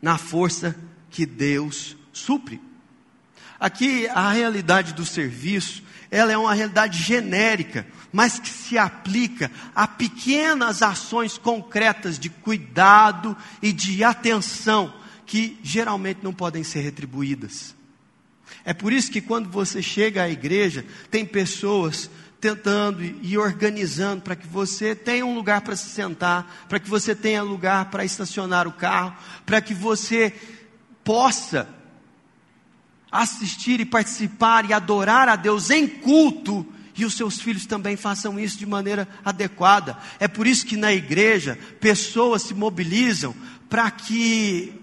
na 0.03 0.19
força 0.19 0.77
que 1.09 1.25
Deus 1.25 1.97
supre. 2.13 2.61
Aqui 3.59 4.07
a 4.09 4.31
realidade 4.31 4.93
do 4.93 5.07
serviço, 5.07 5.83
ela 6.11 6.33
é 6.33 6.37
uma 6.37 6.53
realidade 6.53 7.03
genérica, 7.03 7.87
mas 8.15 8.39
que 8.39 8.49
se 8.49 8.79
aplica 8.79 9.51
a 9.75 9.89
pequenas 9.89 10.83
ações 10.83 11.37
concretas 11.37 12.17
de 12.17 12.31
cuidado 12.31 13.37
e 13.61 13.73
de 13.73 14.05
atenção 14.05 14.95
que 15.27 15.59
geralmente 15.65 16.21
não 16.23 16.33
podem 16.33 16.63
ser 16.63 16.83
retribuídas. 16.83 17.75
É 18.65 18.73
por 18.73 18.93
isso 18.93 19.11
que 19.11 19.21
quando 19.21 19.51
você 19.51 19.83
chega 19.83 20.23
à 20.23 20.31
igreja, 20.31 20.87
tem 21.11 21.27
pessoas 21.27 22.09
tentando 22.41 23.03
e 23.03 23.37
organizando 23.37 24.23
para 24.23 24.37
que 24.37 24.47
você 24.47 24.95
tenha 24.95 25.27
um 25.27 25.35
lugar 25.35 25.63
para 25.63 25.75
se 25.75 25.89
sentar, 25.89 26.67
para 26.69 26.79
que 26.79 26.89
você 26.89 27.17
tenha 27.17 27.43
lugar 27.43 27.91
para 27.91 28.05
estacionar 28.05 28.69
o 28.69 28.73
carro, 28.73 29.17
para 29.45 29.61
que 29.61 29.75
você 29.75 30.33
possa 31.03 31.69
assistir 33.11 33.81
e 33.81 33.85
participar 33.85 34.71
e 34.71 34.73
adorar 34.73 35.29
a 35.29 35.35
Deus 35.35 35.69
em 35.69 35.89
culto 35.89 36.65
e 36.97 37.05
os 37.05 37.15
seus 37.15 37.41
filhos 37.41 37.67
também 37.67 37.97
façam 37.97 38.39
isso 38.39 38.59
de 38.59 38.67
maneira 38.67 39.09
adequada. 39.25 39.99
É 40.19 40.29
por 40.29 40.47
isso 40.47 40.67
que 40.67 40.77
na 40.77 40.93
igreja 40.93 41.59
pessoas 41.81 42.43
se 42.43 42.55
mobilizam 42.55 43.35
para 43.69 43.91
que 43.91 44.81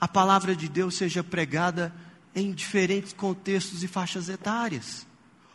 a 0.00 0.06
palavra 0.06 0.54
de 0.54 0.68
Deus 0.68 0.96
seja 0.96 1.24
pregada 1.24 1.92
em 2.34 2.52
diferentes 2.52 3.12
contextos 3.12 3.82
e 3.82 3.88
faixas 3.88 4.28
etárias. 4.28 5.06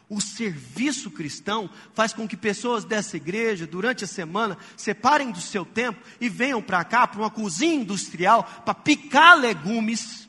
O 0.09 0.19
serviço 0.19 1.09
cristão 1.09 1.69
faz 1.93 2.13
com 2.13 2.27
que 2.27 2.35
pessoas 2.35 2.83
dessa 2.83 3.17
igreja, 3.17 3.65
durante 3.65 4.03
a 4.03 4.07
semana, 4.07 4.57
separem 4.75 5.31
do 5.31 5.39
seu 5.39 5.65
tempo 5.65 5.99
e 6.19 6.27
venham 6.29 6.61
para 6.61 6.83
cá, 6.83 7.07
para 7.07 7.19
uma 7.19 7.29
cozinha 7.29 7.75
industrial, 7.75 8.43
para 8.65 8.73
picar 8.73 9.37
legumes, 9.39 10.27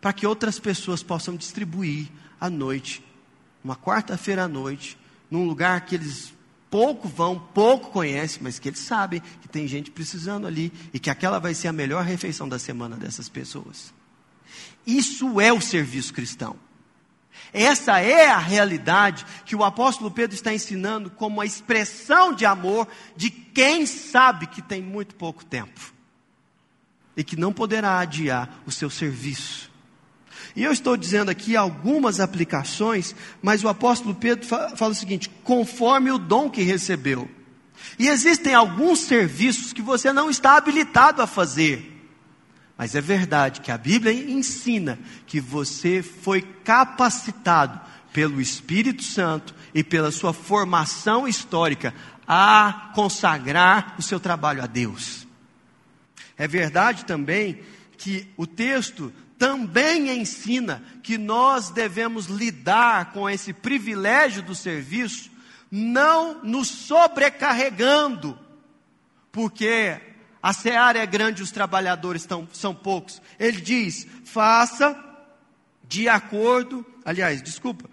para 0.00 0.12
que 0.12 0.26
outras 0.26 0.58
pessoas 0.58 1.02
possam 1.02 1.36
distribuir 1.36 2.08
à 2.40 2.48
noite, 2.48 3.02
uma 3.62 3.76
quarta-feira 3.76 4.44
à 4.44 4.48
noite, 4.48 4.98
num 5.30 5.46
lugar 5.46 5.80
que 5.82 5.94
eles 5.94 6.32
pouco 6.70 7.08
vão, 7.08 7.38
pouco 7.38 7.90
conhecem, 7.90 8.40
mas 8.42 8.58
que 8.58 8.68
eles 8.68 8.80
sabem 8.80 9.20
que 9.40 9.48
tem 9.48 9.66
gente 9.66 9.90
precisando 9.90 10.46
ali 10.46 10.72
e 10.94 10.98
que 10.98 11.10
aquela 11.10 11.38
vai 11.38 11.52
ser 11.52 11.68
a 11.68 11.72
melhor 11.72 12.04
refeição 12.04 12.48
da 12.48 12.58
semana 12.58 12.96
dessas 12.96 13.28
pessoas. 13.28 13.92
Isso 14.86 15.40
é 15.40 15.52
o 15.52 15.60
serviço 15.60 16.14
cristão. 16.14 16.56
Essa 17.52 17.98
é 18.00 18.28
a 18.28 18.38
realidade 18.38 19.26
que 19.44 19.56
o 19.56 19.64
apóstolo 19.64 20.10
Pedro 20.10 20.34
está 20.34 20.52
ensinando 20.54 21.10
como 21.10 21.40
a 21.40 21.46
expressão 21.46 22.32
de 22.32 22.46
amor 22.46 22.86
de 23.16 23.30
quem 23.30 23.86
sabe 23.86 24.46
que 24.46 24.62
tem 24.62 24.80
muito 24.80 25.14
pouco 25.16 25.44
tempo 25.44 25.92
e 27.16 27.24
que 27.24 27.36
não 27.36 27.52
poderá 27.52 27.98
adiar 27.98 28.60
o 28.64 28.70
seu 28.70 28.88
serviço. 28.88 29.69
E 30.54 30.64
eu 30.64 30.72
estou 30.72 30.96
dizendo 30.96 31.30
aqui 31.30 31.56
algumas 31.56 32.20
aplicações, 32.20 33.14
mas 33.40 33.62
o 33.62 33.68
apóstolo 33.68 34.14
Pedro 34.14 34.46
fala 34.46 34.92
o 34.92 34.94
seguinte: 34.94 35.30
conforme 35.44 36.10
o 36.10 36.18
dom 36.18 36.50
que 36.50 36.62
recebeu. 36.62 37.30
E 37.98 38.08
existem 38.08 38.54
alguns 38.54 39.00
serviços 39.00 39.72
que 39.72 39.82
você 39.82 40.12
não 40.12 40.30
está 40.30 40.56
habilitado 40.56 41.22
a 41.22 41.26
fazer. 41.26 41.86
Mas 42.76 42.94
é 42.94 43.00
verdade 43.00 43.60
que 43.60 43.70
a 43.70 43.76
Bíblia 43.76 44.12
ensina 44.12 44.98
que 45.26 45.40
você 45.40 46.02
foi 46.02 46.40
capacitado 46.40 47.80
pelo 48.12 48.40
Espírito 48.40 49.02
Santo 49.02 49.54
e 49.74 49.84
pela 49.84 50.10
sua 50.10 50.32
formação 50.32 51.28
histórica 51.28 51.94
a 52.26 52.90
consagrar 52.94 53.94
o 53.98 54.02
seu 54.02 54.18
trabalho 54.18 54.62
a 54.62 54.66
Deus. 54.66 55.26
É 56.38 56.48
verdade 56.48 57.04
também 57.04 57.60
que 57.98 58.26
o 58.36 58.46
texto 58.46 59.12
também 59.40 60.10
ensina 60.10 60.84
que 61.02 61.16
nós 61.16 61.70
devemos 61.70 62.26
lidar 62.26 63.10
com 63.12 63.28
esse 63.28 63.54
privilégio 63.54 64.42
do 64.42 64.54
serviço, 64.54 65.30
não 65.70 66.44
nos 66.44 66.68
sobrecarregando, 66.68 68.38
porque 69.32 69.98
a 70.42 70.52
seara 70.52 70.98
é 70.98 71.06
grande 71.06 71.40
e 71.40 71.42
os 71.42 71.50
trabalhadores 71.50 72.26
tão, 72.26 72.46
são 72.52 72.74
poucos. 72.74 73.22
Ele 73.38 73.62
diz: 73.62 74.06
faça 74.26 74.94
de 75.88 76.06
acordo, 76.06 76.84
aliás, 77.02 77.42
desculpa, 77.42 77.88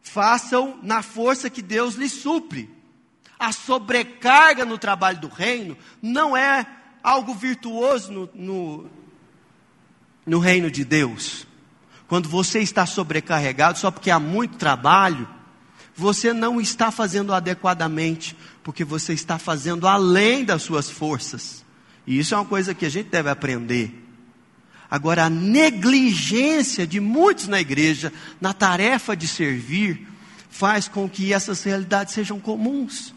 façam 0.00 0.78
na 0.80 1.02
força 1.02 1.50
que 1.50 1.60
Deus 1.60 1.96
lhe 1.96 2.08
supre. 2.08 2.72
A 3.36 3.50
sobrecarga 3.50 4.64
no 4.64 4.78
trabalho 4.78 5.18
do 5.18 5.28
reino 5.28 5.76
não 6.00 6.36
é 6.36 6.64
algo 7.02 7.34
virtuoso 7.34 8.12
no, 8.12 8.30
no 8.32 9.03
no 10.26 10.38
reino 10.38 10.70
de 10.70 10.84
Deus. 10.84 11.46
Quando 12.06 12.28
você 12.28 12.60
está 12.60 12.86
sobrecarregado 12.86 13.78
só 13.78 13.90
porque 13.90 14.10
há 14.10 14.18
muito 14.18 14.56
trabalho, 14.56 15.28
você 15.96 16.32
não 16.32 16.60
está 16.60 16.90
fazendo 16.90 17.32
adequadamente, 17.32 18.36
porque 18.62 18.84
você 18.84 19.12
está 19.12 19.38
fazendo 19.38 19.86
além 19.86 20.44
das 20.44 20.62
suas 20.62 20.90
forças. 20.90 21.64
E 22.06 22.18
isso 22.18 22.34
é 22.34 22.38
uma 22.38 22.44
coisa 22.44 22.74
que 22.74 22.84
a 22.84 22.90
gente 22.90 23.08
deve 23.08 23.30
aprender. 23.30 24.02
Agora, 24.90 25.24
a 25.24 25.30
negligência 25.30 26.86
de 26.86 27.00
muitos 27.00 27.48
na 27.48 27.60
igreja 27.60 28.12
na 28.40 28.52
tarefa 28.52 29.16
de 29.16 29.26
servir 29.26 30.06
faz 30.50 30.86
com 30.86 31.08
que 31.08 31.32
essas 31.32 31.62
realidades 31.64 32.14
sejam 32.14 32.38
comuns. 32.38 33.14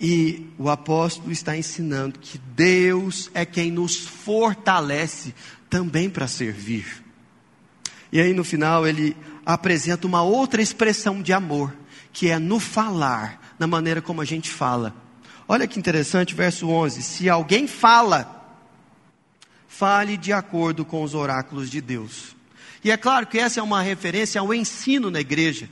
E 0.00 0.46
o 0.58 0.68
apóstolo 0.68 1.32
está 1.32 1.56
ensinando 1.56 2.18
que 2.18 2.38
Deus 2.38 3.30
é 3.32 3.46
quem 3.46 3.70
nos 3.70 3.96
fortalece 3.96 5.34
também 5.70 6.10
para 6.10 6.28
servir. 6.28 7.02
E 8.12 8.20
aí 8.20 8.32
no 8.32 8.44
final 8.44 8.86
ele 8.86 9.16
apresenta 9.44 10.06
uma 10.06 10.22
outra 10.22 10.60
expressão 10.60 11.22
de 11.22 11.32
amor, 11.32 11.74
que 12.12 12.28
é 12.28 12.38
no 12.38 12.60
falar, 12.60 13.54
na 13.58 13.66
maneira 13.66 14.02
como 14.02 14.20
a 14.20 14.24
gente 14.24 14.50
fala. 14.50 14.94
Olha 15.48 15.66
que 15.66 15.78
interessante, 15.78 16.34
verso 16.34 16.68
11: 16.68 17.02
Se 17.02 17.28
alguém 17.28 17.66
fala, 17.66 18.58
fale 19.66 20.16
de 20.16 20.32
acordo 20.32 20.84
com 20.84 21.02
os 21.02 21.14
oráculos 21.14 21.70
de 21.70 21.80
Deus. 21.80 22.36
E 22.82 22.90
é 22.90 22.96
claro 22.96 23.26
que 23.26 23.38
essa 23.38 23.60
é 23.60 23.62
uma 23.62 23.82
referência 23.82 24.40
ao 24.40 24.52
ensino 24.52 25.10
na 25.10 25.20
igreja, 25.20 25.68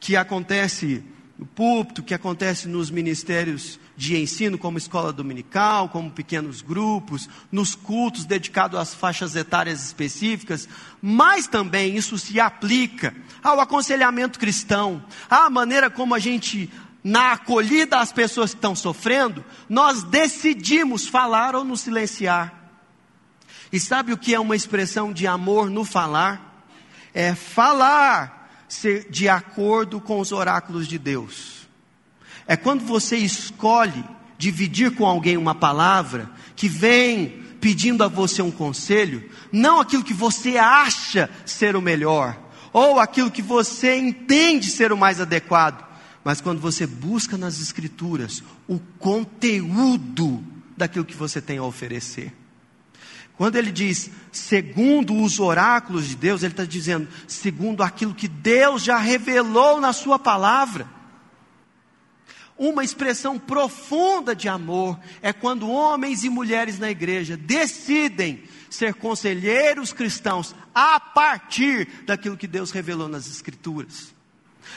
que 0.00 0.16
acontece 0.16 1.02
no 1.38 1.44
púlpito, 1.44 2.02
que 2.02 2.14
acontece 2.14 2.66
nos 2.66 2.90
ministérios 2.90 3.78
de 3.96 4.18
ensino, 4.18 4.56
como 4.56 4.78
escola 4.78 5.12
dominical, 5.12 5.88
como 5.88 6.10
pequenos 6.10 6.62
grupos, 6.62 7.28
nos 7.52 7.74
cultos 7.74 8.24
dedicados 8.24 8.78
às 8.78 8.94
faixas 8.94 9.36
etárias 9.36 9.84
específicas, 9.84 10.68
mas 11.00 11.46
também 11.46 11.96
isso 11.96 12.16
se 12.18 12.40
aplica 12.40 13.14
ao 13.42 13.60
aconselhamento 13.60 14.38
cristão, 14.38 15.04
à 15.28 15.50
maneira 15.50 15.90
como 15.90 16.14
a 16.14 16.18
gente, 16.18 16.70
na 17.04 17.32
acolhida 17.32 17.98
às 17.98 18.12
pessoas 18.12 18.50
que 18.50 18.56
estão 18.56 18.74
sofrendo, 18.74 19.44
nós 19.68 20.02
decidimos 20.02 21.06
falar 21.06 21.54
ou 21.54 21.64
nos 21.64 21.80
silenciar. 21.82 22.54
E 23.70 23.78
sabe 23.78 24.12
o 24.12 24.18
que 24.18 24.34
é 24.34 24.40
uma 24.40 24.56
expressão 24.56 25.12
de 25.12 25.26
amor 25.26 25.68
no 25.68 25.84
falar? 25.84 26.64
É 27.12 27.34
falar 27.34 28.35
ser 28.68 29.08
de 29.10 29.28
acordo 29.28 30.00
com 30.00 30.20
os 30.20 30.32
oráculos 30.32 30.86
de 30.86 30.98
Deus. 30.98 31.66
É 32.46 32.56
quando 32.56 32.84
você 32.84 33.16
escolhe 33.16 34.04
dividir 34.38 34.94
com 34.94 35.06
alguém 35.06 35.36
uma 35.36 35.54
palavra 35.54 36.30
que 36.54 36.68
vem 36.68 37.44
pedindo 37.60 38.04
a 38.04 38.08
você 38.08 38.42
um 38.42 38.50
conselho, 38.50 39.28
não 39.50 39.80
aquilo 39.80 40.04
que 40.04 40.14
você 40.14 40.56
acha 40.56 41.28
ser 41.44 41.74
o 41.74 41.82
melhor, 41.82 42.38
ou 42.72 43.00
aquilo 43.00 43.30
que 43.30 43.42
você 43.42 43.96
entende 43.96 44.70
ser 44.70 44.92
o 44.92 44.96
mais 44.96 45.20
adequado, 45.20 45.84
mas 46.22 46.40
quando 46.40 46.60
você 46.60 46.86
busca 46.86 47.36
nas 47.36 47.60
Escrituras 47.60 48.42
o 48.68 48.78
conteúdo 48.98 50.44
daquilo 50.76 51.04
que 51.04 51.16
você 51.16 51.40
tem 51.40 51.58
a 51.58 51.62
oferecer. 51.62 52.32
Quando 53.36 53.56
ele 53.56 53.70
diz, 53.70 54.10
segundo 54.32 55.14
os 55.22 55.38
oráculos 55.38 56.08
de 56.08 56.16
Deus, 56.16 56.42
ele 56.42 56.52
está 56.52 56.64
dizendo, 56.64 57.06
segundo 57.28 57.82
aquilo 57.82 58.14
que 58.14 58.28
Deus 58.28 58.82
já 58.82 58.96
revelou 58.96 59.80
na 59.80 59.92
Sua 59.92 60.18
palavra. 60.18 60.88
Uma 62.56 62.82
expressão 62.82 63.38
profunda 63.38 64.34
de 64.34 64.48
amor 64.48 64.98
é 65.20 65.30
quando 65.34 65.68
homens 65.68 66.24
e 66.24 66.30
mulheres 66.30 66.78
na 66.78 66.90
igreja 66.90 67.36
decidem 67.36 68.42
ser 68.70 68.94
conselheiros 68.94 69.92
cristãos 69.92 70.54
a 70.74 70.98
partir 70.98 71.86
daquilo 72.06 72.38
que 72.38 72.46
Deus 72.46 72.70
revelou 72.70 73.08
nas 73.08 73.26
Escrituras. 73.26 74.14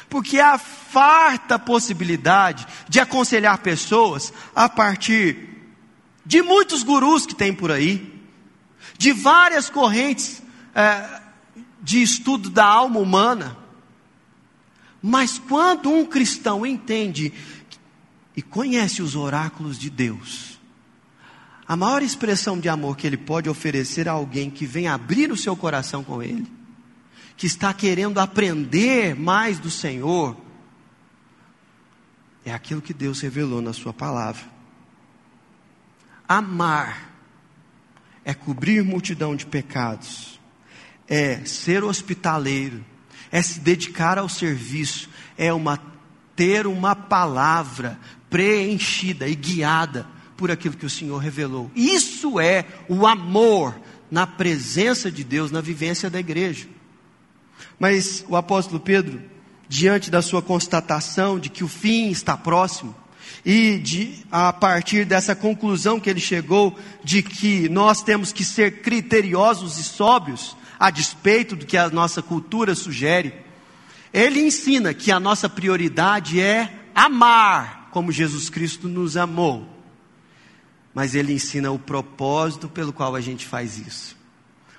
Porque 0.09 0.39
há 0.41 0.57
farta 0.57 1.57
possibilidade 1.57 2.67
de 2.89 2.99
aconselhar 2.99 3.57
pessoas 3.59 4.33
a 4.53 4.67
partir 4.67 5.47
de 6.25 6.41
muitos 6.41 6.83
gurus 6.83 7.25
que 7.25 7.33
tem 7.33 7.53
por 7.53 7.71
aí, 7.71 8.18
de 8.99 9.13
várias 9.13 9.69
correntes 9.69 10.43
é, 10.75 11.21
de 11.81 12.01
estudo 12.03 12.49
da 12.49 12.65
alma 12.65 12.99
humana. 12.99 13.57
Mas 15.01 15.39
quando 15.39 15.89
um 15.89 16.05
cristão 16.05 16.65
entende 16.65 17.33
e 18.35 18.41
conhece 18.41 19.01
os 19.01 19.15
oráculos 19.15 19.79
de 19.79 19.89
Deus, 19.89 20.59
a 21.65 21.77
maior 21.77 22.03
expressão 22.03 22.59
de 22.59 22.67
amor 22.67 22.97
que 22.97 23.07
ele 23.07 23.15
pode 23.15 23.49
oferecer 23.49 24.09
a 24.09 24.11
alguém 24.11 24.49
que 24.49 24.65
vem 24.65 24.89
abrir 24.89 25.31
o 25.31 25.37
seu 25.37 25.55
coração 25.55 26.03
com 26.03 26.21
ele, 26.21 26.51
que 27.37 27.47
está 27.47 27.73
querendo 27.73 28.19
aprender 28.19 29.15
mais 29.15 29.59
do 29.59 29.71
Senhor, 29.71 30.35
é 32.43 32.53
aquilo 32.53 32.81
que 32.81 32.93
Deus 32.93 33.21
revelou 33.21 33.61
na 33.61 33.71
Sua 33.71 33.93
palavra. 33.93 34.43
Amar 36.27 37.08
é 38.29 38.33
cobrir 38.35 38.83
multidão 38.83 39.35
de 39.35 39.43
pecados, 39.43 40.39
é 41.07 41.43
ser 41.45 41.83
hospitaleiro, 41.83 42.85
é 43.31 43.41
se 43.41 43.59
dedicar 43.59 44.19
ao 44.19 44.29
serviço, 44.29 45.09
é 45.35 45.51
uma 45.51 45.79
ter 46.35 46.67
uma 46.67 46.95
palavra 46.95 47.99
preenchida 48.29 49.27
e 49.27 49.33
guiada 49.33 50.05
por 50.37 50.51
aquilo 50.51 50.77
que 50.77 50.85
o 50.85 50.89
Senhor 50.89 51.17
revelou. 51.17 51.71
Isso 51.75 52.39
é 52.39 52.65
o 52.87 53.07
amor 53.07 53.75
na 54.11 54.27
presença 54.27 55.11
de 55.11 55.23
Deus, 55.23 55.49
na 55.49 55.59
vivência 55.59 56.07
da 56.07 56.19
igreja. 56.19 56.67
Mas 57.79 58.23
o 58.29 58.35
apóstolo 58.35 58.79
Pedro 58.79 59.19
diante 59.67 60.11
da 60.11 60.21
sua 60.21 60.41
constatação 60.41 61.39
de 61.39 61.49
que 61.49 61.63
o 61.63 61.67
fim 61.67 62.11
está 62.11 62.37
próximo, 62.37 62.95
e 63.51 63.79
de, 63.79 64.13
a 64.31 64.53
partir 64.53 65.05
dessa 65.05 65.35
conclusão 65.35 65.99
que 65.99 66.07
ele 66.07 66.19
chegou 66.19 66.77
de 67.03 67.23
que 67.23 67.67
nós 67.67 68.03
temos 68.03 68.31
que 68.31 68.45
ser 68.45 68.83
criteriosos 68.83 69.79
e 69.79 69.83
sóbrios, 69.83 70.55
a 70.79 70.91
despeito 70.91 71.55
do 71.55 71.65
que 71.65 71.75
a 71.75 71.89
nossa 71.89 72.21
cultura 72.21 72.75
sugere, 72.75 73.33
ele 74.13 74.39
ensina 74.39 74.93
que 74.93 75.11
a 75.11 75.19
nossa 75.19 75.49
prioridade 75.49 76.39
é 76.39 76.71
amar 76.93 77.89
como 77.89 78.11
Jesus 78.11 78.51
Cristo 78.51 78.87
nos 78.87 79.17
amou. 79.17 79.67
Mas 80.93 81.15
ele 81.15 81.33
ensina 81.33 81.71
o 81.71 81.79
propósito 81.79 82.69
pelo 82.69 82.93
qual 82.93 83.15
a 83.15 83.21
gente 83.21 83.47
faz 83.47 83.79
isso. 83.79 84.15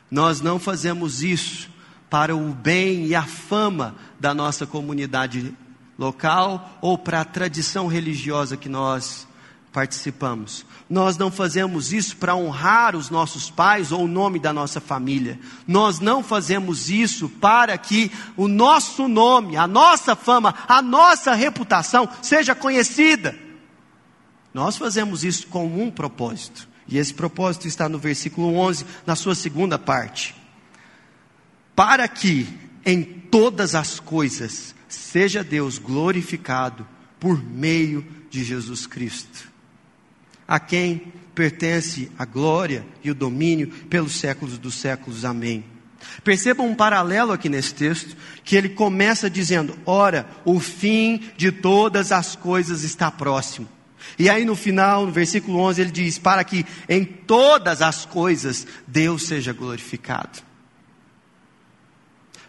Nós 0.09 0.41
não 0.41 0.61
fazemos 0.61 1.25
isso 1.25 1.69
para 2.09 2.37
o 2.37 2.55
bem 2.55 3.07
e 3.07 3.17
a 3.17 3.25
fama 3.25 3.97
da 4.21 4.33
nossa 4.33 4.65
comunidade 4.65 5.53
local 6.01 6.79
ou 6.81 6.97
para 6.97 7.21
a 7.21 7.25
tradição 7.27 7.87
religiosa 7.87 8.57
que 8.57 8.71
nós 8.71 9.29
participamos. 9.71 10.65
Nós 10.89 11.19
não 11.19 11.31
fazemos 11.31 11.93
isso 11.93 12.17
para 12.17 12.35
honrar 12.35 12.97
os 12.97 13.11
nossos 13.11 13.51
pais 13.51 13.93
ou 13.93 14.05
o 14.05 14.09
nome 14.09 14.39
da 14.39 14.51
nossa 14.51 14.81
família. 14.81 15.39
Nós 15.67 16.01
não 16.01 16.23
fazemos 16.23 16.89
isso 16.89 17.29
para 17.29 17.77
que 17.77 18.11
o 18.35 18.49
nosso 18.49 19.07
nome, 19.07 19.59
a 19.59 19.67
nossa 19.67 20.17
fama, 20.17 20.55
a 20.67 20.81
nossa 20.81 21.35
reputação 21.35 22.09
seja 22.23 22.55
conhecida. 22.55 23.39
Nós 24.55 24.79
fazemos 24.79 25.23
isso 25.23 25.47
com 25.49 25.67
um 25.67 25.91
propósito. 25.91 26.67
E 26.89 26.97
esse 26.97 27.13
propósito 27.13 27.69
está 27.69 27.91
no 27.91 27.99
versículo 27.99 28.57
11, 28.57 28.87
na 29.07 29.15
sua 29.15 29.35
segunda 29.35 29.79
parte. 29.79 30.35
Para 31.77 32.09
que 32.09 32.49
em 32.85 33.20
todas 33.31 33.75
as 33.75 34.01
coisas 34.01 34.75
seja 34.89 35.45
Deus 35.45 35.79
glorificado 35.79 36.87
por 37.19 37.43
meio 37.43 38.05
de 38.31 38.43
Jesus 38.43 38.87
Cristo 38.87 39.51
a 40.51 40.59
quem 40.59 41.13
pertence 41.33 42.11
a 42.19 42.25
glória 42.25 42.85
e 43.05 43.11
o 43.13 43.15
domínio 43.15 43.69
pelos 43.89 44.17
séculos 44.17 44.59
dos 44.59 44.75
séculos. 44.75 45.25
Amém. 45.25 45.65
Percebam 46.25 46.67
um 46.67 46.75
paralelo 46.75 47.31
aqui 47.31 47.49
nesse 47.49 47.73
texto, 47.73 48.17
que 48.43 48.57
ele 48.57 48.71
começa 48.71 49.31
dizendo: 49.31 49.79
Ora, 49.87 50.27
o 50.45 50.59
fim 50.59 51.23
de 51.37 51.53
todas 51.53 52.11
as 52.11 52.35
coisas 52.35 52.83
está 52.83 53.13
próximo. 53.13 53.69
E 54.19 54.29
aí 54.29 54.45
no 54.45 54.57
final, 54.57 55.07
no 55.07 55.13
versículo 55.13 55.61
11, 55.61 55.81
ele 55.83 55.91
diz: 55.93 56.19
Para 56.19 56.43
que 56.43 56.67
em 56.89 57.05
todas 57.05 57.81
as 57.81 58.05
coisas 58.05 58.67
Deus 58.89 59.29
seja 59.29 59.53
glorificado. 59.53 60.50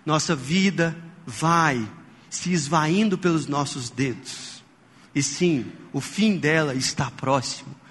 Nossa 0.05 0.35
vida 0.35 0.95
vai 1.25 1.87
se 2.29 2.51
esvaindo 2.51 3.17
pelos 3.17 3.47
nossos 3.47 3.89
dedos. 3.89 4.63
E 5.13 5.21
sim, 5.21 5.71
o 5.91 5.99
fim 5.99 6.37
dela 6.37 6.73
está 6.73 7.11
próximo 7.11 7.81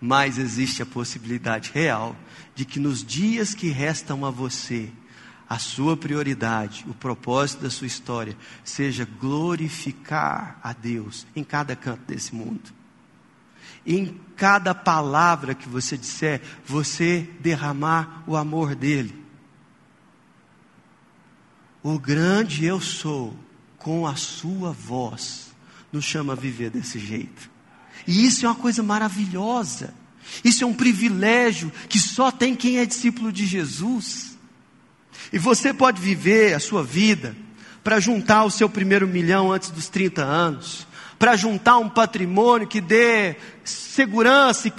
mas 0.00 0.38
existe 0.38 0.82
a 0.82 0.86
possibilidade 0.86 1.70
real 1.74 2.16
de 2.54 2.64
que 2.64 2.80
nos 2.80 3.04
dias 3.04 3.54
que 3.54 3.68
restam 3.68 4.24
a 4.24 4.30
você, 4.30 4.90
a 5.48 5.58
sua 5.58 5.96
prioridade, 5.96 6.86
o 6.88 6.94
propósito 6.94 7.62
da 7.62 7.70
sua 7.70 7.86
história, 7.86 8.36
seja 8.64 9.06
glorificar 9.20 10.58
a 10.62 10.72
Deus 10.72 11.26
em 11.36 11.44
cada 11.44 11.76
canto 11.76 12.02
desse 12.06 12.34
mundo. 12.34 12.72
Em 13.86 14.18
cada 14.36 14.74
palavra 14.74 15.54
que 15.54 15.68
você 15.68 15.96
disser, 15.96 16.40
você 16.64 17.28
derramar 17.40 18.22
o 18.26 18.36
amor 18.36 18.74
dele. 18.74 19.19
O 21.82 21.98
grande 21.98 22.64
eu 22.64 22.80
sou, 22.80 23.34
com 23.78 24.06
a 24.06 24.14
sua 24.14 24.72
voz, 24.72 25.54
nos 25.92 26.04
chama 26.04 26.34
a 26.34 26.36
viver 26.36 26.70
desse 26.70 26.98
jeito. 26.98 27.50
E 28.06 28.26
isso 28.26 28.44
é 28.44 28.48
uma 28.48 28.54
coisa 28.54 28.82
maravilhosa. 28.82 29.94
Isso 30.44 30.62
é 30.62 30.66
um 30.66 30.74
privilégio 30.74 31.72
que 31.88 31.98
só 31.98 32.30
tem 32.30 32.54
quem 32.54 32.78
é 32.78 32.86
discípulo 32.86 33.32
de 33.32 33.46
Jesus. 33.46 34.36
E 35.32 35.38
você 35.38 35.72
pode 35.72 36.00
viver 36.00 36.54
a 36.54 36.60
sua 36.60 36.82
vida 36.82 37.34
para 37.82 37.98
juntar 37.98 38.44
o 38.44 38.50
seu 38.50 38.68
primeiro 38.68 39.08
milhão 39.08 39.50
antes 39.50 39.70
dos 39.70 39.88
30 39.88 40.22
anos, 40.22 40.86
para 41.18 41.36
juntar 41.36 41.78
um 41.78 41.88
patrimônio 41.88 42.68
que 42.68 42.80
dê 42.80 43.36
segurança 43.64 44.68
e 44.68 44.72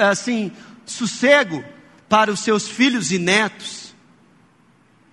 assim, 0.00 0.52
sossego 0.84 1.64
para 2.08 2.32
os 2.32 2.40
seus 2.40 2.68
filhos 2.68 3.12
e 3.12 3.18
netos, 3.18 3.79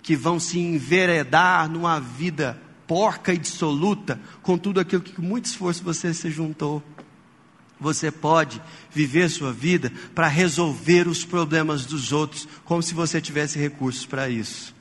que 0.08 0.16
vão 0.16 0.40
se 0.40 0.58
enveredar 0.58 1.68
numa 1.68 2.00
vida 2.00 2.58
porca 2.86 3.34
e 3.34 3.36
dissoluta 3.36 4.18
com 4.40 4.56
tudo 4.56 4.80
aquilo 4.80 5.02
que 5.02 5.12
com 5.12 5.20
muito 5.20 5.44
esforço 5.44 5.84
você 5.84 6.14
se 6.14 6.30
juntou. 6.30 6.82
Você 7.78 8.10
pode 8.10 8.58
viver 8.90 9.28
sua 9.28 9.52
vida 9.52 9.92
para 10.14 10.26
resolver 10.26 11.06
os 11.06 11.26
problemas 11.26 11.84
dos 11.84 12.10
outros, 12.10 12.48
como 12.64 12.82
se 12.82 12.94
você 12.94 13.20
tivesse 13.20 13.58
recursos 13.58 14.06
para 14.06 14.30
isso. 14.30 14.74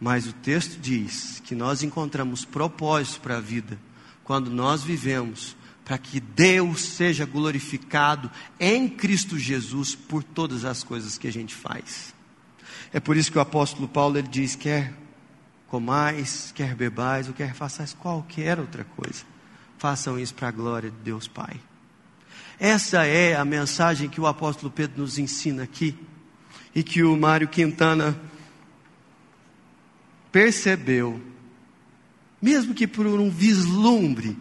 Mas 0.00 0.26
o 0.26 0.32
texto 0.32 0.80
diz 0.80 1.42
que 1.44 1.54
nós 1.54 1.82
encontramos 1.82 2.46
propósito 2.46 3.20
para 3.20 3.36
a 3.36 3.42
vida 3.42 3.78
quando 4.24 4.50
nós 4.50 4.82
vivemos 4.82 5.54
para 5.84 5.98
que 5.98 6.18
Deus 6.18 6.80
seja 6.80 7.26
glorificado 7.26 8.30
em 8.58 8.88
Cristo 8.88 9.38
Jesus 9.38 9.94
por 9.94 10.24
todas 10.24 10.64
as 10.64 10.82
coisas 10.82 11.18
que 11.18 11.28
a 11.28 11.32
gente 11.32 11.54
faz. 11.54 12.15
É 12.96 13.00
por 13.00 13.14
isso 13.14 13.30
que 13.30 13.36
o 13.36 13.42
apóstolo 13.42 13.86
Paulo 13.86 14.16
ele 14.16 14.28
diz: 14.28 14.56
quer 14.56 14.90
comais, 15.68 16.50
quer 16.54 16.74
bebais, 16.74 17.28
ou 17.28 17.34
quer 17.34 17.52
façais 17.52 17.92
qualquer 17.92 18.58
outra 18.58 18.84
coisa 18.96 19.36
façam 19.78 20.18
isso 20.18 20.34
para 20.34 20.48
a 20.48 20.52
glória 20.52 20.90
de 20.90 20.96
Deus 20.98 21.28
Pai. 21.28 21.56
Essa 22.58 23.04
é 23.04 23.36
a 23.36 23.44
mensagem 23.44 24.08
que 24.08 24.20
o 24.20 24.26
apóstolo 24.26 24.70
Pedro 24.70 25.02
nos 25.02 25.18
ensina 25.18 25.62
aqui 25.62 25.94
e 26.74 26.82
que 26.82 27.02
o 27.02 27.16
Mário 27.16 27.48
Quintana 27.48 28.18
percebeu, 30.32 31.20
mesmo 32.40 32.74
que 32.74 32.86
por 32.86 33.06
um 33.06 33.30
vislumbre, 33.30 34.36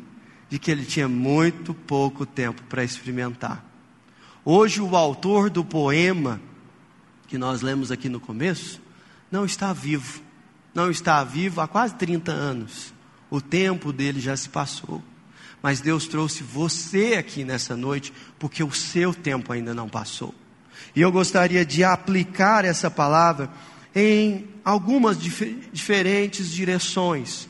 de 0.49 0.59
que 0.59 0.71
ele 0.71 0.85
tinha 0.85 1.07
muito 1.07 1.73
pouco 1.73 2.25
tempo 2.25 2.61
para 2.63 2.83
experimentar. 2.83 3.65
Hoje, 4.43 4.79
o 4.79 4.95
autor 4.95 5.49
do 5.49 5.65
poema 5.65 6.39
que 7.27 7.37
nós 7.37 7.61
lemos 7.61 7.91
aqui 7.91 8.09
no 8.09 8.19
começo 8.19 8.81
não 9.31 9.45
está 9.45 9.73
vivo. 9.73 10.21
Não 10.73 10.91
está 10.91 11.23
vivo 11.23 11.61
há 11.61 11.67
quase 11.67 11.95
30 11.95 12.31
anos. 12.31 12.93
O 13.29 13.41
tempo 13.41 13.91
dele 13.91 14.19
já 14.19 14.35
se 14.35 14.49
passou 14.49 15.01
mas 15.65 15.81
Deus 15.81 16.05
trouxe 16.05 16.43
você 16.43 17.15
aqui 17.17 17.43
nessa 17.43 17.75
noite, 17.75 18.13
porque 18.37 18.63
o 18.63 18.71
seu 18.71 19.15
tempo 19.15 19.51
ainda 19.51 19.73
não 19.73 19.89
passou. 19.89 20.31
E 20.95 21.01
eu 21.01 21.11
gostaria 21.11 21.65
de 21.65 21.83
aplicar 21.83 22.63
essa 22.63 22.91
palavra 22.91 23.49
em 23.95 24.47
algumas 24.63 25.17
dif 25.19 25.67
diferentes 25.73 26.51
direções, 26.51 27.49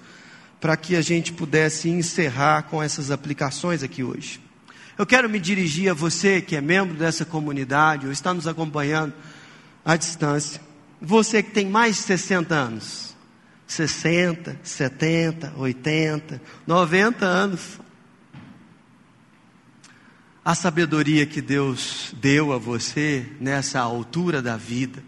para 0.61 0.77
que 0.77 0.95
a 0.95 1.01
gente 1.01 1.33
pudesse 1.33 1.89
encerrar 1.89 2.63
com 2.69 2.81
essas 2.81 3.11
aplicações 3.11 3.83
aqui 3.83 4.01
hoje. 4.01 4.39
Eu 4.97 5.05
quero 5.05 5.29
me 5.29 5.37
dirigir 5.37 5.91
a 5.91 5.93
você 5.93 6.39
que 6.39 6.55
é 6.55 6.61
membro 6.61 6.95
dessa 6.95 7.25
comunidade 7.25 8.05
ou 8.05 8.13
está 8.13 8.33
nos 8.33 8.47
acompanhando 8.47 9.13
à 9.85 9.95
distância. 9.95 10.59
Você 10.99 11.41
que 11.41 11.51
tem 11.51 11.69
mais 11.69 11.97
de 11.97 12.01
60 12.01 12.53
anos, 12.53 13.15
60, 13.67 14.59
70, 14.63 15.53
80, 15.55 16.41
90 16.65 17.25
anos 17.25 17.79
a 20.45 20.53
sabedoria 20.53 21.25
que 21.25 21.41
Deus 21.41 22.13
deu 22.21 22.53
a 22.53 22.59
você 22.59 23.25
nessa 23.41 23.79
altura 23.79 24.43
da 24.43 24.55
vida, 24.55 25.03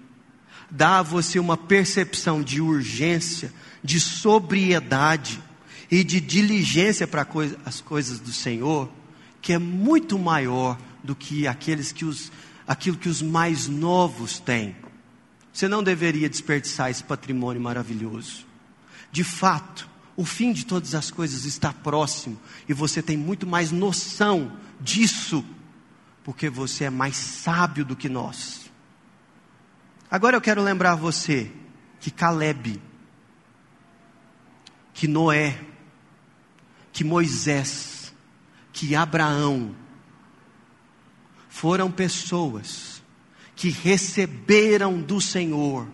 dá 0.67 0.97
a 0.97 1.03
você 1.03 1.37
uma 1.37 1.55
percepção 1.55 2.41
de 2.41 2.59
urgência, 2.59 3.53
de 3.83 3.99
sobriedade 3.99 5.39
e 5.91 6.03
de 6.03 6.19
diligência 6.19 7.05
para 7.05 7.25
as 7.63 7.79
coisas 7.79 8.19
do 8.19 8.33
Senhor, 8.33 8.89
que 9.39 9.53
é 9.53 9.59
muito 9.59 10.17
maior 10.17 10.75
do 11.03 11.15
que 11.15 11.45
aqueles 11.45 11.91
que 11.91 12.03
os, 12.03 12.31
aquilo 12.67 12.97
que 12.97 13.07
os 13.07 13.21
mais 13.21 13.67
novos 13.67 14.39
têm. 14.39 14.75
Você 15.53 15.67
não 15.67 15.81
deveria 15.81 16.29
desperdiçar 16.29 16.91
esse 16.91 17.03
patrimônio 17.03 17.61
maravilhoso. 17.61 18.45
De 19.11 19.23
fato, 19.23 19.89
o 20.15 20.25
fim 20.25 20.51
de 20.51 20.65
todas 20.65 20.93
as 20.93 21.09
coisas 21.09 21.45
está 21.45 21.71
próximo 21.71 22.37
e 22.67 22.73
você 22.73 23.01
tem 23.01 23.15
muito 23.15 23.47
mais 23.47 23.71
noção 23.71 24.51
disso, 24.81 25.45
porque 26.23 26.49
você 26.49 26.83
é 26.83 26.89
mais 26.89 27.15
sábio 27.15 27.85
do 27.85 27.95
que 27.95 28.09
nós. 28.09 28.69
Agora 30.11 30.35
eu 30.35 30.41
quero 30.41 30.61
lembrar 30.61 30.95
você 30.95 31.51
que 31.99 32.11
Caleb, 32.11 32.81
que 34.93 35.07
Noé, 35.07 35.59
que 36.91 37.03
Moisés, 37.03 38.13
que 38.73 38.95
Abraão 38.95 39.75
foram 41.57 41.89
pessoas 41.89 43.01
que 43.55 43.69
receberam 43.71 45.01
do 45.01 45.19
Senhor 45.19 45.87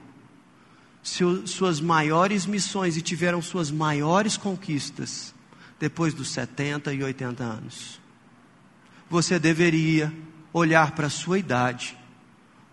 suas 1.01 1.79
maiores 1.79 2.45
missões 2.45 2.97
e 2.97 3.01
tiveram 3.01 3.41
suas 3.41 3.71
maiores 3.71 4.35
conquistas 4.35 5.33
depois 5.79 6.13
dos 6.13 6.31
70 6.31 6.93
e 6.93 7.01
80 7.01 7.43
anos. 7.43 8.01
Você 9.09 9.39
deveria 9.39 10.13
olhar 10.51 10.91
para 10.91 11.07
a 11.07 11.09
sua 11.09 11.39
idade 11.39 11.97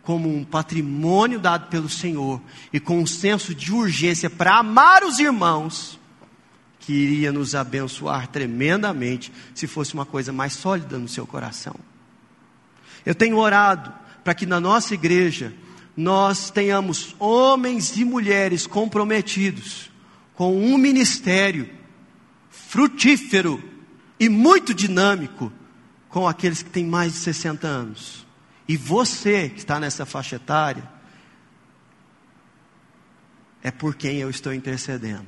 como 0.02 0.28
um 0.28 0.44
patrimônio 0.44 1.38
dado 1.38 1.68
pelo 1.68 1.88
Senhor 1.88 2.42
e 2.72 2.80
com 2.80 2.98
um 2.98 3.06
senso 3.06 3.54
de 3.54 3.72
urgência 3.72 4.28
para 4.28 4.58
amar 4.58 5.04
os 5.04 5.20
irmãos, 5.20 5.96
que 6.80 6.92
iria 6.92 7.30
nos 7.30 7.54
abençoar 7.54 8.26
tremendamente 8.26 9.32
se 9.54 9.68
fosse 9.68 9.94
uma 9.94 10.04
coisa 10.04 10.32
mais 10.32 10.54
sólida 10.54 10.98
no 10.98 11.06
seu 11.06 11.24
coração. 11.24 11.76
Eu 13.04 13.14
tenho 13.14 13.36
orado 13.36 13.92
para 14.22 14.34
que 14.34 14.46
na 14.46 14.60
nossa 14.60 14.94
igreja 14.94 15.52
nós 15.96 16.50
tenhamos 16.50 17.14
homens 17.18 17.96
e 17.96 18.04
mulheres 18.04 18.66
comprometidos 18.66 19.90
com 20.34 20.56
um 20.56 20.78
ministério 20.78 21.68
frutífero 22.48 23.62
e 24.18 24.28
muito 24.28 24.72
dinâmico 24.72 25.52
com 26.08 26.26
aqueles 26.26 26.62
que 26.62 26.70
têm 26.70 26.86
mais 26.86 27.12
de 27.12 27.18
60 27.18 27.66
anos. 27.66 28.26
E 28.66 28.76
você 28.76 29.48
que 29.48 29.58
está 29.58 29.78
nessa 29.78 30.06
faixa 30.06 30.36
etária, 30.36 30.88
é 33.62 33.70
por 33.70 33.94
quem 33.94 34.18
eu 34.18 34.30
estou 34.30 34.54
intercedendo. 34.54 35.26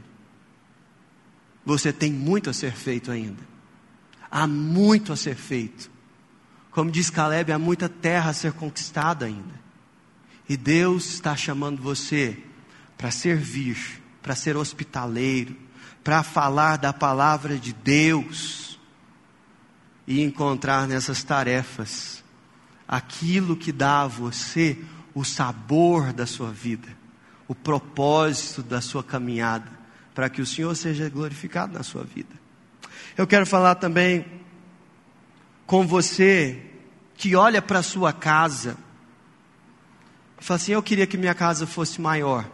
Você 1.65 1.93
tem 1.93 2.13
muito 2.13 2.51
a 2.51 2.53
ser 2.53 2.73
feito 2.73 3.11
ainda. 3.11 3.43
Há 4.31 4.47
muito 4.47 5.13
a 5.13 5.17
ser 5.17 5.37
feito. 5.37 5.91
Como 6.73 6.91
diz 6.91 7.11
Caleb, 7.11 7.53
há 7.53 7.59
muita 7.59 7.89
terra 7.89 8.31
a 8.31 8.35
ser 8.35 8.53
conquistada 8.53 9.27
ainda. 9.27 9.61
E 10.49 10.57
Deus 10.57 11.15
está 11.15 11.37
chamando 11.37 11.81
você 11.81 12.39
para 12.97 13.11
servir, 13.11 13.77
para 14.23 14.35
ser 14.35 14.57
hospitaleiro, 14.57 15.55
para 16.03 16.23
falar 16.23 16.79
da 16.79 16.93
palavra 16.93 17.59
de 17.59 17.73
Deus 17.73 18.79
e 20.07 20.21
encontrar 20.23 20.89
nessas 20.89 21.23
tarefas 21.23 22.25
aquilo 22.89 23.57
que 23.57 23.71
dá 23.71 24.03
a 24.03 24.07
você 24.07 24.79
o 25.15 25.25
sabor 25.25 26.13
da 26.13 26.27
sua 26.27 26.51
vida, 26.51 26.89
o 27.47 27.55
propósito 27.55 28.63
da 28.63 28.81
sua 28.81 29.05
caminhada, 29.05 29.71
para 30.15 30.29
que 30.29 30.41
o 30.41 30.47
Senhor 30.47 30.75
seja 30.75 31.09
glorificado 31.09 31.75
na 31.75 31.83
sua 31.83 32.03
vida. 32.03 32.35
Eu 33.17 33.27
quero 33.27 33.47
falar 33.47 33.75
também 33.77 34.42
com 35.67 35.87
você 35.87 36.61
que 37.15 37.37
olha 37.37 37.63
para 37.63 37.79
a 37.79 37.83
sua 37.83 38.13
casa 38.13 38.77
e 40.41 40.45
fala 40.45 40.57
assim: 40.57 40.73
Eu 40.73 40.83
queria 40.83 41.07
que 41.07 41.17
minha 41.17 41.35
casa 41.35 41.67
fosse 41.67 42.01
maior. 42.01 42.49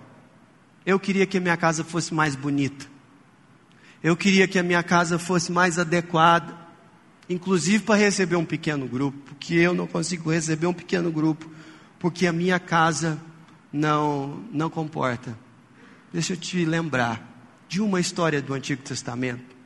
Eu 0.85 1.01
queria 1.01 1.27
que 1.27 1.41
minha 1.41 1.57
casa 1.57 1.83
fosse 1.83 2.13
mais 2.13 2.37
bonita. 2.37 2.87
Eu 4.03 4.17
queria 4.17 4.47
que 4.47 4.59
a 4.59 4.63
minha 4.63 4.83
casa 4.83 5.19
fosse 5.19 5.51
mais 5.51 5.79
adequada, 5.79 6.55
inclusive 7.29 7.85
para 7.85 7.97
receber 7.97 8.37
um 8.37 8.45
pequeno 8.45 8.87
grupo, 8.87 9.19
porque 9.27 9.55
eu 9.55 9.75
não 9.75 9.87
consigo 9.87 10.31
receber 10.31 10.67
um 10.67 10.73
pequeno 10.73 11.11
grupo, 11.11 11.51
porque 11.99 12.27
a 12.27 12.33
minha 12.33 12.61
casa 12.61 13.19
não 13.73 14.45
não 14.53 14.71
comporta. 14.71 15.37
Deixa 16.13 16.35
eu 16.35 16.37
te 16.37 16.65
lembrar 16.65 17.23
de 17.69 17.81
uma 17.81 18.01
história 18.01 18.41
do 18.41 18.55
Antigo 18.55 18.83
Testamento, 18.83 19.57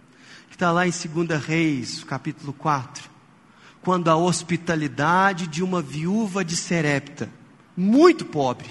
que 0.48 0.54
está 0.54 0.72
lá 0.72 0.86
em 0.86 0.90
2 0.90 1.44
Reis, 1.44 2.02
capítulo 2.02 2.52
4, 2.52 3.08
quando 3.82 4.08
a 4.08 4.16
hospitalidade 4.16 5.46
de 5.46 5.62
uma 5.62 5.82
viúva 5.82 6.44
de 6.44 6.56
Serepta 6.56 7.28
muito 7.76 8.24
pobre, 8.24 8.70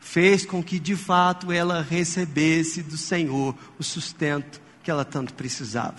fez 0.00 0.46
com 0.46 0.62
que 0.62 0.78
de 0.78 0.96
fato 0.96 1.52
ela 1.52 1.82
recebesse 1.82 2.82
do 2.82 2.96
Senhor 2.96 3.54
o 3.78 3.82
sustento 3.82 4.60
que 4.82 4.90
ela 4.90 5.04
tanto 5.04 5.34
precisava. 5.34 5.96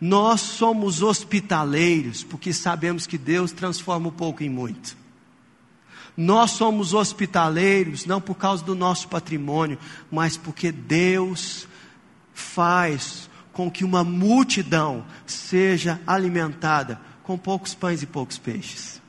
Nós 0.00 0.40
somos 0.40 1.02
hospitaleiros 1.02 2.22
porque 2.22 2.52
sabemos 2.52 3.06
que 3.06 3.18
Deus 3.18 3.52
transforma 3.52 4.08
o 4.08 4.12
pouco 4.12 4.42
em 4.42 4.48
muito. 4.48 4.96
Nós 6.16 6.52
somos 6.52 6.94
hospitaleiros 6.94 8.06
não 8.06 8.20
por 8.20 8.36
causa 8.36 8.64
do 8.64 8.74
nosso 8.74 9.08
patrimônio, 9.08 9.78
mas 10.10 10.36
porque 10.36 10.70
Deus 10.70 11.66
faz 12.32 13.29
com 13.52 13.70
que 13.70 13.84
uma 13.84 14.04
multidão 14.04 15.04
seja 15.26 16.00
alimentada 16.06 17.00
com 17.22 17.36
poucos 17.36 17.74
pães 17.74 18.02
e 18.02 18.06
poucos 18.06 18.38
peixes. 18.38 19.00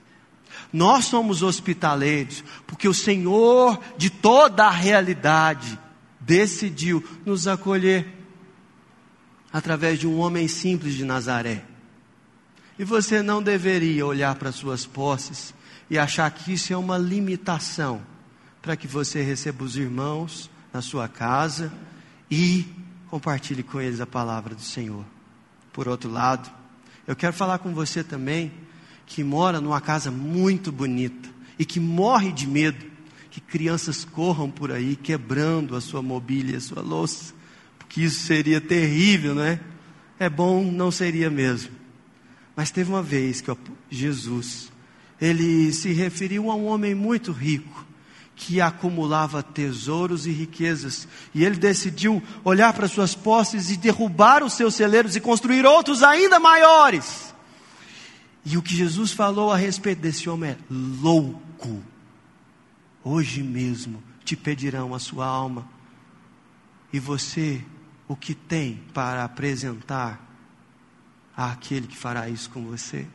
Nós 0.71 1.05
somos 1.05 1.43
hospitaleiros, 1.43 2.43
porque 2.65 2.87
o 2.87 2.93
Senhor 2.93 3.79
de 3.97 4.09
toda 4.09 4.65
a 4.65 4.71
realidade 4.71 5.77
decidiu 6.19 7.03
nos 7.25 7.47
acolher 7.47 8.07
através 9.51 9.99
de 9.99 10.07
um 10.07 10.19
homem 10.19 10.47
simples 10.47 10.93
de 10.93 11.03
Nazaré. 11.03 11.63
E 12.79 12.83
você 12.83 13.21
não 13.21 13.43
deveria 13.43 14.05
olhar 14.05 14.35
para 14.35 14.51
suas 14.51 14.85
posses 14.85 15.53
e 15.89 15.97
achar 15.97 16.31
que 16.31 16.53
isso 16.53 16.71
é 16.71 16.77
uma 16.77 16.97
limitação 16.97 18.01
para 18.61 18.77
que 18.77 18.87
você 18.87 19.21
receba 19.21 19.63
os 19.63 19.75
irmãos 19.75 20.49
na 20.71 20.81
sua 20.81 21.07
casa 21.07 21.71
e 22.29 22.65
compartilhe 23.11 23.61
com 23.61 23.81
eles 23.81 23.99
a 23.99 24.07
palavra 24.07 24.55
do 24.55 24.61
Senhor. 24.61 25.03
Por 25.73 25.85
outro 25.85 26.09
lado, 26.09 26.49
eu 27.05 27.13
quero 27.13 27.33
falar 27.33 27.57
com 27.59 27.73
você 27.73 28.05
também 28.05 28.53
que 29.05 29.21
mora 29.21 29.59
numa 29.59 29.81
casa 29.81 30.09
muito 30.09 30.71
bonita 30.71 31.29
e 31.59 31.65
que 31.65 31.77
morre 31.77 32.31
de 32.31 32.47
medo 32.47 32.89
que 33.29 33.41
crianças 33.41 34.05
corram 34.05 34.49
por 34.49 34.71
aí 34.71 34.95
quebrando 34.95 35.75
a 35.75 35.81
sua 35.81 36.01
mobília, 36.01 36.57
a 36.57 36.61
sua 36.61 36.81
louça, 36.81 37.33
porque 37.77 38.01
isso 38.01 38.21
seria 38.21 38.61
terrível, 38.61 39.35
não 39.35 39.43
é? 39.43 39.59
É 40.17 40.29
bom, 40.29 40.71
não 40.71 40.89
seria 40.89 41.29
mesmo. 41.29 41.71
Mas 42.55 42.71
teve 42.71 42.89
uma 42.89 43.03
vez 43.03 43.41
que 43.41 43.51
Jesus, 43.89 44.71
ele 45.19 45.73
se 45.73 45.91
referiu 45.91 46.49
a 46.49 46.55
um 46.55 46.65
homem 46.65 46.95
muito 46.95 47.33
rico, 47.33 47.85
que 48.43 48.59
acumulava 48.59 49.43
tesouros 49.43 50.25
e 50.25 50.31
riquezas, 50.31 51.07
e 51.31 51.45
ele 51.45 51.57
decidiu 51.57 52.23
olhar 52.43 52.73
para 52.73 52.87
suas 52.87 53.13
posses 53.13 53.69
e 53.69 53.77
derrubar 53.77 54.43
os 54.43 54.53
seus 54.53 54.73
celeiros 54.73 55.15
e 55.15 55.21
construir 55.21 55.63
outros 55.63 56.01
ainda 56.01 56.39
maiores. 56.39 57.35
E 58.43 58.57
o 58.57 58.61
que 58.63 58.75
Jesus 58.75 59.11
falou 59.11 59.51
a 59.51 59.57
respeito 59.57 60.01
desse 60.01 60.27
homem 60.27 60.49
é 60.49 60.57
louco. 60.71 61.83
Hoje 63.03 63.43
mesmo 63.43 64.01
te 64.25 64.35
pedirão 64.35 64.95
a 64.95 64.99
sua 64.99 65.27
alma. 65.27 65.69
E 66.91 66.99
você, 66.99 67.63
o 68.07 68.15
que 68.15 68.33
tem 68.33 68.81
para 68.91 69.23
apresentar 69.23 70.19
àquele 71.37 71.85
que 71.85 71.95
fará 71.95 72.27
isso 72.27 72.49
com 72.49 72.65
você? 72.65 73.05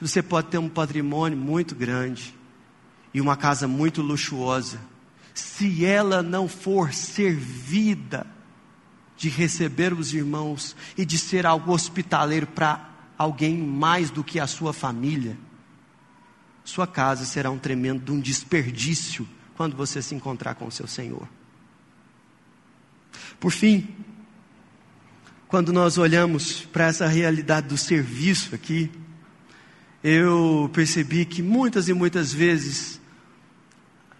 Você 0.00 0.22
pode 0.22 0.46
ter 0.46 0.58
um 0.58 0.68
patrimônio 0.68 1.36
muito 1.36 1.74
grande 1.74 2.32
e 3.12 3.20
uma 3.20 3.36
casa 3.36 3.66
muito 3.66 4.02
luxuosa. 4.02 4.80
Se 5.34 5.84
ela 5.84 6.22
não 6.22 6.48
for 6.48 6.92
servida 6.92 8.26
de 9.16 9.28
receber 9.28 9.92
os 9.92 10.12
irmãos 10.12 10.76
e 10.96 11.04
de 11.04 11.18
ser 11.18 11.46
algo 11.46 11.72
hospitaleiro 11.72 12.46
para 12.46 12.90
alguém 13.16 13.56
mais 13.56 14.10
do 14.10 14.22
que 14.22 14.38
a 14.38 14.46
sua 14.46 14.72
família, 14.72 15.36
sua 16.64 16.86
casa 16.86 17.24
será 17.24 17.50
um 17.50 17.58
tremendo 17.58 18.12
um 18.12 18.20
desperdício 18.20 19.26
quando 19.56 19.76
você 19.76 20.02
se 20.02 20.14
encontrar 20.14 20.54
com 20.54 20.66
o 20.66 20.72
seu 20.72 20.86
Senhor. 20.86 21.26
Por 23.38 23.52
fim, 23.52 23.88
quando 25.48 25.72
nós 25.72 25.96
olhamos 25.96 26.62
para 26.62 26.86
essa 26.86 27.06
realidade 27.06 27.68
do 27.68 27.76
serviço 27.76 28.54
aqui, 28.54 28.90
eu 30.08 30.70
percebi 30.72 31.24
que 31.24 31.42
muitas 31.42 31.88
e 31.88 31.92
muitas 31.92 32.32
vezes 32.32 33.00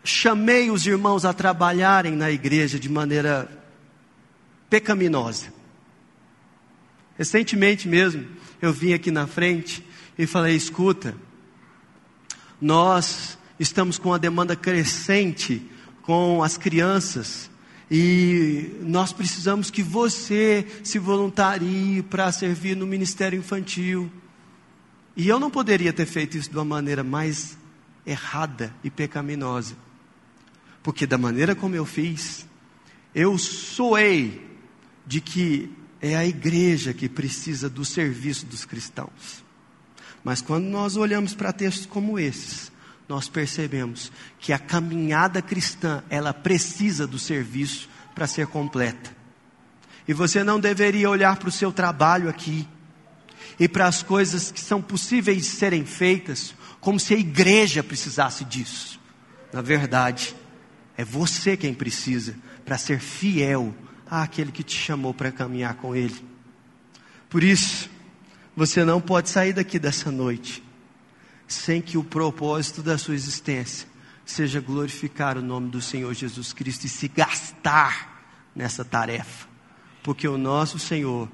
chamei 0.02 0.68
os 0.68 0.84
irmãos 0.84 1.24
a 1.24 1.32
trabalharem 1.32 2.16
na 2.16 2.28
igreja 2.28 2.76
de 2.76 2.88
maneira 2.88 3.48
pecaminosa. 4.68 5.54
Recentemente 7.16 7.86
mesmo, 7.86 8.26
eu 8.60 8.72
vim 8.72 8.94
aqui 8.94 9.12
na 9.12 9.28
frente 9.28 9.86
e 10.18 10.26
falei: 10.26 10.56
escuta, 10.56 11.14
nós 12.60 13.38
estamos 13.56 13.96
com 13.96 14.08
uma 14.08 14.18
demanda 14.18 14.56
crescente 14.56 15.70
com 16.02 16.42
as 16.42 16.58
crianças 16.58 17.48
e 17.88 18.72
nós 18.80 19.12
precisamos 19.12 19.70
que 19.70 19.84
você 19.84 20.66
se 20.82 20.98
voluntarie 20.98 22.02
para 22.02 22.32
servir 22.32 22.76
no 22.76 22.88
ministério 22.88 23.38
infantil. 23.38 24.10
E 25.16 25.28
eu 25.28 25.40
não 25.40 25.50
poderia 25.50 25.92
ter 25.92 26.04
feito 26.04 26.36
isso 26.36 26.50
de 26.50 26.56
uma 26.56 26.64
maneira 26.64 27.02
mais 27.02 27.56
errada 28.04 28.72
e 28.84 28.90
pecaminosa, 28.90 29.74
porque 30.82 31.06
da 31.06 31.16
maneira 31.16 31.54
como 31.54 31.74
eu 31.74 31.86
fiz, 31.86 32.46
eu 33.14 33.36
soei 33.38 34.46
de 35.06 35.20
que 35.20 35.72
é 36.02 36.14
a 36.14 36.26
igreja 36.26 36.92
que 36.92 37.08
precisa 37.08 37.70
do 37.70 37.84
serviço 37.84 38.44
dos 38.44 38.64
cristãos. 38.64 39.42
Mas 40.22 40.42
quando 40.42 40.66
nós 40.66 40.96
olhamos 40.96 41.34
para 41.34 41.52
textos 41.52 41.86
como 41.86 42.18
esses, 42.18 42.70
nós 43.08 43.28
percebemos 43.28 44.12
que 44.38 44.52
a 44.52 44.58
caminhada 44.58 45.40
cristã, 45.40 46.02
ela 46.10 46.34
precisa 46.34 47.06
do 47.06 47.18
serviço 47.18 47.88
para 48.14 48.26
ser 48.26 48.46
completa. 48.48 49.16
E 50.06 50.12
você 50.12 50.44
não 50.44 50.60
deveria 50.60 51.08
olhar 51.08 51.36
para 51.36 51.48
o 51.48 51.52
seu 51.52 51.72
trabalho 51.72 52.28
aqui 52.28 52.68
e 53.58 53.68
para 53.68 53.86
as 53.86 54.02
coisas 54.02 54.50
que 54.50 54.60
são 54.60 54.82
possíveis 54.82 55.38
de 55.38 55.50
serem 55.50 55.84
feitas 55.84 56.54
como 56.80 57.00
se 57.00 57.14
a 57.14 57.18
igreja 57.18 57.82
precisasse 57.82 58.44
disso. 58.44 59.00
Na 59.52 59.62
verdade, 59.62 60.34
é 60.96 61.04
você 61.04 61.56
quem 61.56 61.74
precisa 61.74 62.36
para 62.64 62.78
ser 62.78 63.00
fiel 63.00 63.74
àquele 64.08 64.52
que 64.52 64.62
te 64.62 64.76
chamou 64.76 65.12
para 65.12 65.32
caminhar 65.32 65.74
com 65.74 65.94
ele. 65.94 66.16
Por 67.28 67.42
isso, 67.42 67.90
você 68.54 68.84
não 68.84 69.00
pode 69.00 69.28
sair 69.28 69.52
daqui 69.52 69.78
dessa 69.78 70.10
noite 70.10 70.62
sem 71.48 71.80
que 71.80 71.96
o 71.96 72.04
propósito 72.04 72.82
da 72.82 72.98
sua 72.98 73.14
existência 73.14 73.88
seja 74.24 74.60
glorificar 74.60 75.38
o 75.38 75.42
nome 75.42 75.70
do 75.70 75.80
Senhor 75.80 76.12
Jesus 76.12 76.52
Cristo 76.52 76.84
e 76.84 76.88
se 76.88 77.06
gastar 77.06 78.50
nessa 78.54 78.84
tarefa. 78.84 79.46
Porque 80.02 80.26
o 80.26 80.36
nosso 80.36 80.78
Senhor, 80.78 81.28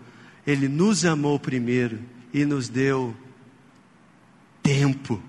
Ele 0.46 0.68
nos 0.68 1.04
amou 1.04 1.38
primeiro 1.38 2.00
e 2.32 2.44
nos 2.44 2.68
deu 2.68 3.14
tempo, 4.62 5.22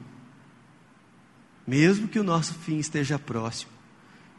mesmo 1.66 2.08
que 2.08 2.20
o 2.20 2.24
nosso 2.24 2.54
fim 2.54 2.78
esteja 2.78 3.20
próximo, 3.20 3.72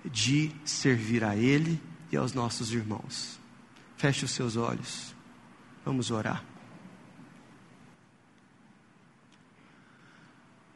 de 0.05 0.51
servir 0.65 1.25
a 1.25 1.37
Ele 1.37 1.81
e 2.11 2.17
aos 2.17 2.33
nossos 2.33 2.73
irmãos. 2.73 3.39
Feche 3.97 4.25
os 4.25 4.31
seus 4.31 4.57
olhos, 4.57 5.15
vamos 5.85 6.11
orar. 6.11 6.45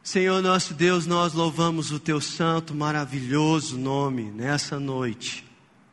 Senhor 0.03 0.41
nosso 0.41 0.73
Deus, 0.73 1.05
nós 1.05 1.33
louvamos 1.33 1.91
o 1.91 1.99
teu 1.99 2.19
santo, 2.19 2.73
maravilhoso 2.73 3.77
nome 3.77 4.23
nessa 4.23 4.79
noite, 4.79 5.45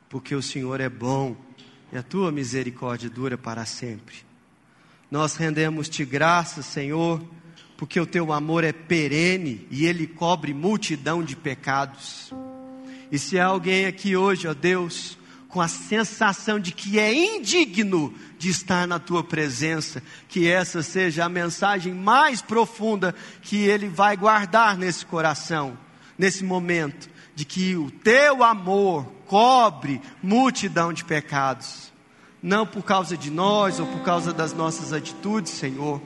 porque 0.09 0.35
o 0.35 0.41
Senhor 0.41 0.81
é 0.81 0.89
bom 0.89 1.37
e 1.93 1.99
a 1.99 2.03
tua 2.03 2.33
misericórdia 2.33 3.11
dura 3.11 3.37
para 3.37 3.67
sempre. 3.67 4.26
Nós 5.11 5.37
rendemos-te 5.37 6.05
graças, 6.05 6.67
Senhor, 6.67 7.23
porque 7.77 8.01
o 8.01 8.07
teu 8.07 8.33
amor 8.33 8.65
é 8.65 8.73
perene 8.73 9.67
e 9.71 9.87
ele 9.87 10.07
cobre 10.07 10.53
multidão 10.53 11.23
de 11.23 11.37
pecados. 11.37 12.33
E 13.11 13.19
se 13.19 13.39
há 13.39 13.47
alguém 13.47 13.87
aqui 13.87 14.17
hoje, 14.17 14.49
ó 14.49 14.55
Deus, 14.55 15.17
com 15.49 15.61
a 15.61 15.69
sensação 15.69 16.59
de 16.59 16.73
que 16.73 16.99
é 16.99 17.15
indigno 17.15 18.13
de 18.37 18.51
estar 18.51 18.87
na 18.87 18.99
tua 18.99 19.23
presença, 19.23 20.03
que 20.29 20.49
essa 20.49 20.83
seja 20.83 21.25
a 21.25 21.29
mensagem 21.29 21.95
mais 21.95 22.43
profunda 22.43 23.15
que 23.43 23.59
ele 23.65 23.89
vai 23.89 24.17
guardar 24.17 24.77
nesse 24.77 25.07
coração, 25.07 25.79
nesse 26.19 26.43
momento, 26.43 27.09
de 27.35 27.45
que 27.45 27.77
o 27.77 27.91
teu 27.91 28.43
amor 28.43 29.05
cobre 29.27 30.01
multidão 30.23 30.93
de 30.93 31.05
pecados, 31.05 31.93
não 32.43 32.67
por 32.67 32.83
causa 32.83 33.17
de 33.17 33.31
nós 33.31 33.81
ou 33.81 33.87
por 33.87 34.01
causa 34.01 34.33
das 34.33 34.53
nossas 34.53 34.93
atitudes, 34.93 35.53
Senhor, 35.53 36.01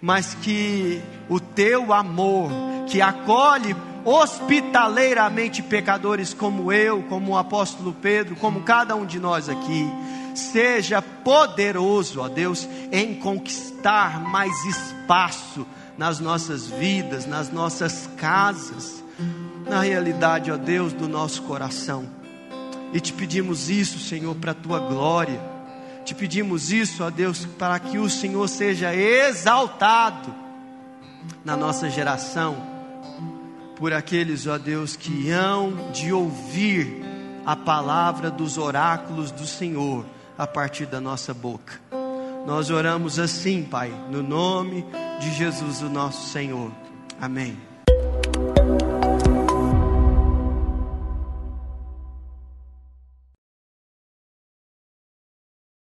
mas 0.00 0.34
que 0.34 1.00
o 1.28 1.40
teu 1.40 1.92
amor, 1.92 2.50
que 2.86 3.00
acolhe 3.00 3.74
hospitaleiramente 4.04 5.62
pecadores 5.62 6.34
como 6.34 6.70
eu, 6.70 7.02
como 7.04 7.32
o 7.32 7.38
apóstolo 7.38 7.94
Pedro, 8.02 8.36
como 8.36 8.62
cada 8.62 8.94
um 8.94 9.06
de 9.06 9.18
nós 9.18 9.48
aqui, 9.48 9.90
seja 10.34 11.00
poderoso, 11.00 12.20
ó 12.20 12.28
Deus, 12.28 12.68
em 12.92 13.14
conquistar 13.14 14.20
mais 14.20 14.52
espaço 14.64 15.66
nas 15.96 16.20
nossas 16.20 16.66
vidas, 16.66 17.24
nas 17.24 17.50
nossas 17.50 18.08
casas, 18.16 19.02
na 19.66 19.80
realidade, 19.80 20.50
ó 20.50 20.56
Deus, 20.56 20.92
do 20.92 21.08
nosso 21.08 21.42
coração. 21.42 22.04
E 22.92 23.00
te 23.00 23.12
pedimos 23.12 23.70
isso, 23.70 23.98
Senhor, 23.98 24.34
para 24.36 24.52
a 24.52 24.54
tua 24.54 24.78
glória. 24.80 25.40
Te 26.04 26.14
pedimos 26.14 26.70
isso, 26.70 27.02
ó 27.02 27.10
Deus, 27.10 27.46
para 27.58 27.78
que 27.78 27.98
o 27.98 28.10
Senhor 28.10 28.46
seja 28.48 28.94
exaltado 28.94 30.34
na 31.44 31.56
nossa 31.56 31.88
geração 31.88 32.56
por 33.76 33.92
aqueles, 33.92 34.46
ó 34.46 34.58
Deus, 34.58 34.96
que 34.96 35.30
hão 35.30 35.90
de 35.92 36.12
ouvir 36.12 37.02
a 37.44 37.56
palavra 37.56 38.30
dos 38.30 38.58
oráculos 38.58 39.30
do 39.30 39.46
Senhor 39.46 40.04
a 40.36 40.46
partir 40.46 40.86
da 40.86 41.00
nossa 41.00 41.32
boca. 41.32 41.80
Nós 42.46 42.70
oramos 42.70 43.18
assim, 43.18 43.62
Pai, 43.62 43.90
no 44.10 44.22
nome 44.22 44.84
de 45.20 45.32
Jesus, 45.32 45.80
o 45.80 45.88
nosso 45.88 46.28
Senhor. 46.28 46.70
Amém. 47.20 47.73